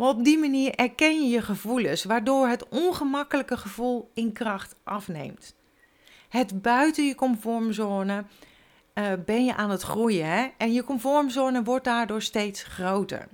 Maar 0.01 0.09
op 0.09 0.25
die 0.25 0.39
manier 0.39 0.75
erken 0.75 1.23
je 1.23 1.29
je 1.29 1.43
gevoelens, 1.43 2.05
waardoor 2.05 2.49
het 2.49 2.69
ongemakkelijke 2.69 3.57
gevoel 3.57 4.11
in 4.15 4.33
kracht 4.33 4.75
afneemt. 4.85 5.55
Het 6.29 6.63
buiten 6.63 7.07
je 7.07 7.15
comfortzone 7.15 8.25
uh, 8.95 9.13
ben 9.25 9.45
je 9.45 9.55
aan 9.57 9.71
het 9.71 9.83
groeien 9.83 10.27
hè? 10.27 10.49
en 10.57 10.73
je 10.73 10.85
comfortzone 10.85 11.63
wordt 11.63 11.85
daardoor 11.85 12.23
steeds 12.23 12.63
groter. 12.63 13.29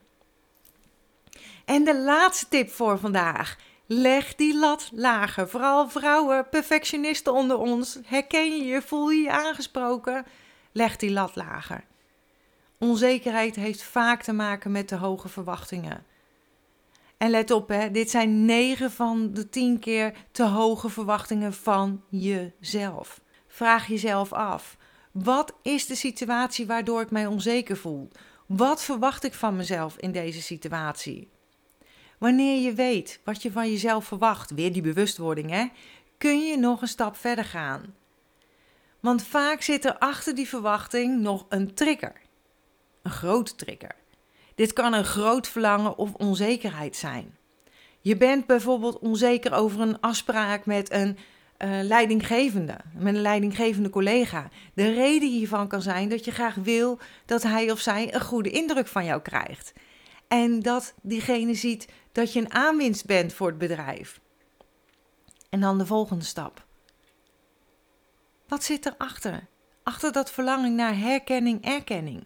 En 1.65 1.85
de 1.85 1.99
laatste 2.01 2.49
tip 2.49 2.71
voor 2.71 2.99
vandaag. 2.99 3.57
Leg 3.87 4.35
die 4.35 4.59
lat 4.59 4.91
lager. 4.93 5.49
Vooral 5.49 5.89
vrouwen, 5.89 6.49
perfectionisten 6.49 7.33
onder 7.33 7.57
ons. 7.57 7.99
Herken 8.05 8.57
je 8.57 8.65
je, 8.65 8.83
voel 8.83 9.11
je 9.11 9.23
je 9.23 9.31
aangesproken? 9.31 10.27
Leg 10.73 10.97
die 10.97 11.11
lat 11.11 11.37
lager. 11.37 11.85
Onzekerheid 12.79 13.57
heeft 13.57 13.83
vaak 13.83 14.23
te 14.23 14.33
maken 14.33 14.71
met 14.71 14.89
de 14.89 14.97
hoge 14.97 15.29
verwachtingen. 15.29 16.15
En 17.17 17.31
let 17.31 17.51
op, 17.51 17.69
hè, 17.69 17.91
dit 17.91 18.11
zijn 18.11 18.45
9 18.45 18.91
van 18.91 19.33
de 19.33 19.49
10 19.49 19.79
keer 19.79 20.13
te 20.33 20.45
hoge 20.45 20.89
verwachtingen 20.89 21.53
van 21.53 22.03
jezelf. 22.09 23.21
Vraag 23.47 23.87
jezelf 23.87 24.33
af: 24.33 24.77
wat 25.13 25.55
is 25.63 25.87
de 25.87 25.95
situatie 25.95 26.67
waardoor 26.67 27.01
ik 27.01 27.11
mij 27.11 27.27
onzeker 27.27 27.77
voel? 27.77 28.09
Wat 28.47 28.83
verwacht 28.83 29.25
ik 29.25 29.35
van 29.35 29.57
mezelf 29.57 29.97
in 29.97 30.13
deze 30.13 30.43
situatie? 30.43 31.31
Wanneer 32.19 32.61
je 32.61 32.73
weet 32.73 33.21
wat 33.25 33.43
je 33.43 33.53
van 33.53 33.71
jezelf 33.71 34.05
verwacht, 34.05 34.51
weer 34.51 34.73
die 34.73 34.83
bewustwording, 34.83 35.51
hè, 35.51 35.67
kun 36.19 36.41
je 36.41 36.57
nog 36.57 36.83
een 36.83 36.89
stap 36.89 37.17
verder 37.17 37.45
gaan. 37.45 37.95
Want 39.01 39.23
vaak 39.23 39.63
zit 39.63 39.85
er 39.85 39.99
achter 39.99 40.35
die 40.35 40.49
verwachting 40.49 41.21
nog 41.21 41.47
een 41.49 41.75
trigger. 41.75 42.21
Een 43.03 43.11
grote 43.11 43.55
trigger. 43.55 43.95
Dit 44.57 44.73
kan 44.73 44.93
een 44.93 45.05
groot 45.05 45.49
verlangen 45.49 45.99
of 45.99 46.15
onzekerheid 46.15 46.97
zijn. 46.97 47.37
Je 48.01 48.17
bent 48.17 48.47
bijvoorbeeld 48.47 48.99
onzeker 48.99 49.53
over 49.53 49.81
een 49.81 50.01
afspraak 50.01 50.67
met 50.67 50.93
een 50.93 51.19
uh, 51.59 51.83
leidinggevende, 51.83 52.77
met 52.95 53.15
een 53.15 53.21
leidinggevende 53.21 53.91
collega. 53.91 54.49
De 54.75 54.93
reden 54.93 55.29
hiervan 55.29 55.69
kan 55.69 55.83
zijn 55.83 56.09
dat 56.09 56.25
je 56.25 56.31
graag 56.31 56.55
wil 56.55 56.99
dat 57.27 57.43
hij 57.43 57.71
of 57.71 57.81
zij 57.81 58.15
een 58.15 58.21
goede 58.21 58.51
indruk 58.51 58.87
van 58.87 59.05
jou 59.05 59.23
krijgt. 59.23 59.73
En 60.29 60.61
dat 60.61 60.95
diegene 61.03 61.55
ziet 61.55 61.89
dat 62.13 62.33
je 62.33 62.41
een 62.41 62.53
aanwinst 62.53 63.07
bent 63.07 63.33
voor 63.33 63.47
het 63.47 63.59
bedrijf. 63.59 64.21
En 65.51 65.61
dan 65.61 65.79
de 65.79 65.87
volgende 65.87 66.25
stap. 66.25 66.67
Wat 68.49 68.65
zit 68.65 68.87
erachter? 68.87 69.47
Achter 69.83 70.13
dat 70.13 70.31
verlangen 70.31 70.75
naar 70.75 70.99
herkenning, 70.99 71.65
erkenning. 71.65 72.25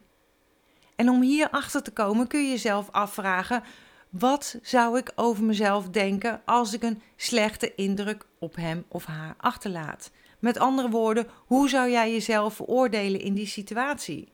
En 1.01 1.09
om 1.09 1.23
hier 1.23 1.51
achter 1.51 1.83
te 1.83 1.91
komen 1.91 2.27
kun 2.27 2.43
je 2.43 2.51
jezelf 2.51 2.91
afvragen: 2.91 3.63
wat 4.09 4.59
zou 4.63 4.99
ik 4.99 5.13
over 5.15 5.45
mezelf 5.45 5.89
denken 5.89 6.43
als 6.45 6.73
ik 6.73 6.83
een 6.83 7.03
slechte 7.17 7.75
indruk 7.75 8.27
op 8.39 8.57
hem 8.57 8.85
of 8.89 9.05
haar 9.05 9.35
achterlaat? 9.37 10.11
Met 10.39 10.59
andere 10.59 10.91
woorden, 10.91 11.27
hoe 11.47 11.69
zou 11.69 11.91
jij 11.91 12.13
jezelf 12.13 12.55
veroordelen 12.55 13.21
in 13.21 13.35
die 13.35 13.47
situatie? 13.47 14.33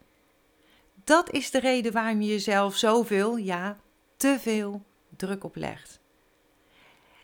Dat 1.05 1.31
is 1.31 1.50
de 1.50 1.61
reden 1.61 1.92
waarom 1.92 2.20
je 2.20 2.29
jezelf 2.29 2.76
zoveel, 2.76 3.37
ja, 3.37 3.76
te 4.16 4.37
veel 4.40 4.83
druk 5.16 5.44
oplegt. 5.44 6.00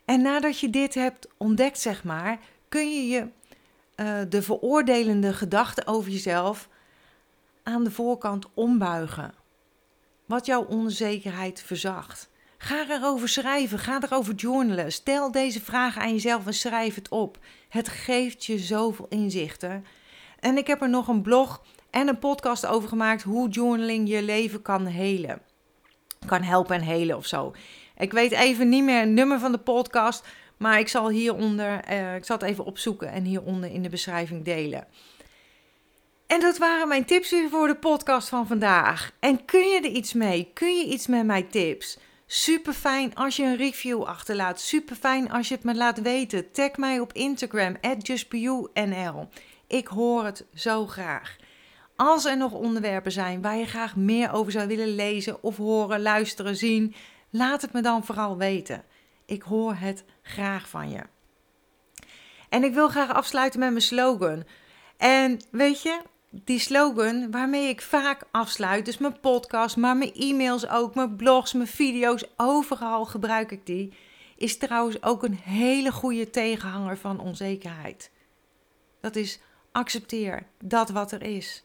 En 0.05 0.21
nadat 0.21 0.59
je 0.59 0.69
dit 0.69 0.93
hebt 0.93 1.27
ontdekt, 1.37 1.79
zeg 1.79 2.03
maar, 2.03 2.39
kun 2.69 2.89
je 2.89 3.07
je 3.07 3.27
uh, 3.95 4.19
de 4.29 4.41
veroordelende 4.41 5.33
gedachten 5.33 5.87
over 5.87 6.11
jezelf 6.11 6.69
aan 7.63 7.83
de 7.83 7.91
voorkant 7.91 8.47
ombuigen. 8.53 9.33
Wat 10.25 10.45
jouw 10.45 10.65
onzekerheid 10.65 11.61
verzacht. 11.61 12.29
Ga 12.57 12.85
erover 12.89 13.29
schrijven, 13.29 13.79
ga 13.79 14.01
erover 14.01 14.33
journalen. 14.33 14.91
Stel 14.91 15.31
deze 15.31 15.61
vragen 15.61 16.01
aan 16.01 16.11
jezelf 16.11 16.45
en 16.45 16.53
schrijf 16.53 16.95
het 16.95 17.09
op. 17.09 17.37
Het 17.69 17.89
geeft 17.89 18.45
je 18.45 18.59
zoveel 18.59 19.05
inzichten. 19.09 19.85
En 20.39 20.57
ik 20.57 20.67
heb 20.67 20.81
er 20.81 20.89
nog 20.89 21.07
een 21.07 21.21
blog 21.21 21.63
en 21.89 22.07
een 22.07 22.19
podcast 22.19 22.65
over 22.65 22.89
gemaakt 22.89 23.23
hoe 23.23 23.49
journaling 23.49 24.09
je 24.09 24.23
leven 24.23 24.61
kan 24.61 24.85
helen. 24.85 25.41
Kan 26.25 26.41
helpen 26.41 26.75
en 26.75 26.81
helen 26.81 27.17
of 27.17 27.25
zo. 27.25 27.53
Ik 27.97 28.11
weet 28.11 28.31
even 28.31 28.69
niet 28.69 28.83
meer 28.83 28.99
het 28.99 29.09
nummer 29.09 29.39
van 29.39 29.51
de 29.51 29.57
podcast, 29.57 30.27
maar 30.57 30.79
ik 30.79 30.87
zal 30.87 31.09
hieronder, 31.09 31.91
uh, 31.91 32.15
ik 32.15 32.25
zal 32.25 32.37
het 32.37 32.45
even 32.45 32.65
opzoeken 32.65 33.11
en 33.11 33.23
hieronder 33.23 33.71
in 33.71 33.81
de 33.81 33.89
beschrijving 33.89 34.45
delen. 34.45 34.87
En 36.33 36.39
dat 36.39 36.57
waren 36.57 36.87
mijn 36.87 37.05
tips 37.05 37.35
voor 37.49 37.67
de 37.67 37.75
podcast 37.75 38.29
van 38.29 38.47
vandaag. 38.47 39.11
En 39.19 39.45
kun 39.45 39.67
je 39.67 39.77
er 39.77 39.85
iets 39.85 40.13
mee? 40.13 40.51
Kun 40.53 40.77
je 40.77 40.85
iets 40.85 41.07
met 41.07 41.25
mijn 41.25 41.47
tips? 41.47 41.97
Super 42.25 42.73
fijn 42.73 43.15
als 43.15 43.35
je 43.35 43.43
een 43.43 43.57
review 43.57 44.03
achterlaat. 44.03 44.61
Super 44.61 44.95
fijn 44.95 45.31
als 45.31 45.47
je 45.47 45.55
het 45.55 45.63
me 45.63 45.75
laat 45.75 46.01
weten. 46.01 46.51
Tag 46.51 46.77
mij 46.77 46.99
op 46.99 47.13
Instagram, 47.13 47.75
justbeyou.nl. 47.97 49.27
Ik 49.67 49.87
hoor 49.87 50.25
het 50.25 50.45
zo 50.53 50.87
graag. 50.87 51.35
Als 51.95 52.25
er 52.25 52.37
nog 52.37 52.51
onderwerpen 52.51 53.11
zijn 53.11 53.41
waar 53.41 53.57
je 53.57 53.65
graag 53.65 53.95
meer 53.95 54.31
over 54.31 54.51
zou 54.51 54.67
willen 54.67 54.95
lezen 54.95 55.43
of 55.43 55.57
horen, 55.57 56.01
luisteren, 56.01 56.55
zien, 56.55 56.95
laat 57.29 57.61
het 57.61 57.73
me 57.73 57.81
dan 57.81 58.05
vooral 58.05 58.37
weten. 58.37 58.83
Ik 59.25 59.41
hoor 59.41 59.75
het 59.75 60.03
graag 60.21 60.69
van 60.69 60.89
je. 60.89 61.01
En 62.49 62.63
ik 62.63 62.73
wil 62.73 62.87
graag 62.87 63.13
afsluiten 63.13 63.59
met 63.59 63.69
mijn 63.69 63.81
slogan. 63.81 64.43
En 64.97 65.39
weet 65.51 65.81
je, 65.81 66.01
die 66.35 66.59
slogan 66.59 67.31
waarmee 67.31 67.67
ik 67.67 67.81
vaak 67.81 68.23
afsluit, 68.31 68.85
dus 68.85 68.97
mijn 68.97 69.19
podcast, 69.19 69.77
maar 69.77 69.97
mijn 69.97 70.13
e-mails 70.13 70.67
ook, 70.67 70.95
mijn 70.95 71.15
blogs, 71.15 71.53
mijn 71.53 71.67
video's, 71.67 72.25
overal 72.37 73.05
gebruik 73.05 73.51
ik 73.51 73.65
die, 73.65 73.93
is 74.37 74.57
trouwens 74.57 75.03
ook 75.03 75.23
een 75.23 75.39
hele 75.43 75.91
goede 75.91 76.29
tegenhanger 76.29 76.97
van 76.97 77.19
onzekerheid. 77.19 78.11
Dat 79.01 79.15
is 79.15 79.39
accepteer 79.71 80.47
dat 80.63 80.89
wat 80.89 81.11
er 81.11 81.21
is. 81.21 81.63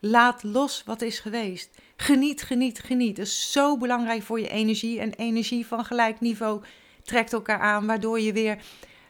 Laat 0.00 0.42
los 0.42 0.82
wat 0.84 1.02
is 1.02 1.18
geweest. 1.18 1.78
Geniet, 1.96 2.42
geniet, 2.42 2.78
geniet. 2.78 3.16
Dat 3.16 3.26
is 3.26 3.52
zo 3.52 3.76
belangrijk 3.76 4.22
voor 4.22 4.40
je 4.40 4.48
energie. 4.48 5.00
En 5.00 5.12
energie 5.12 5.66
van 5.66 5.84
gelijk 5.84 6.20
niveau 6.20 6.62
trekt 7.02 7.32
elkaar 7.32 7.60
aan, 7.60 7.86
waardoor 7.86 8.20
je 8.20 8.32
weer 8.32 8.58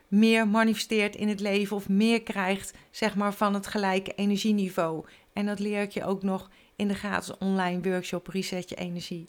meer 0.09 0.49
manifesteert 0.49 1.17
in 1.17 1.29
het 1.29 1.41
leven 1.41 1.77
of 1.77 1.89
meer 1.89 2.23
krijgt, 2.23 2.75
zeg 2.91 3.17
maar, 3.17 3.35
van 3.35 3.55
het 3.55 3.67
gelijke 3.67 4.15
energieniveau. 4.15 5.05
En 5.33 5.47
dat 5.47 5.59
leer 5.59 5.83
ik 5.83 5.91
je 5.91 6.05
ook 6.05 6.23
nog 6.23 6.51
in 6.77 6.89
de 6.89 6.95
gratis 6.95 7.39
online 7.39 7.91
workshop 7.91 8.27
Reset 8.27 8.69
Je 8.69 8.75
Energie. 8.75 9.27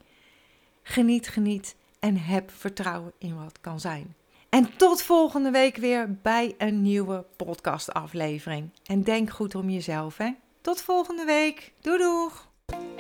Geniet, 0.84 1.28
geniet 1.28 1.76
en 2.00 2.18
heb 2.18 2.52
vertrouwen 2.52 3.14
in 3.18 3.36
wat 3.36 3.58
kan 3.62 3.80
zijn. 3.80 4.16
En 4.50 4.78
tot 4.78 5.02
volgende 5.02 5.52
week 5.52 5.78
weer 5.78 6.18
bij 6.22 6.56
een 6.58 6.82
nieuwe 6.82 7.26
podcastaflevering. 7.36 8.70
En 8.86 9.04
denk 9.04 9.30
goed 9.30 9.56
om 9.56 9.70
jezelf, 9.70 10.18
hè? 10.18 10.32
Tot 10.62 10.82
volgende 10.82 11.26
week. 11.26 11.74
Doei 11.82 11.98
doeg! 11.98 12.48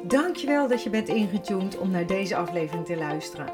Dankjewel 0.04 0.68
dat 0.68 0.84
je 0.84 0.90
bent 0.90 1.08
ingetuned 1.08 1.78
om 1.78 1.92
naar 1.92 2.08
deze 2.08 2.36
aflevering 2.36 2.86
te 2.86 2.98
luisteren. 2.98 3.54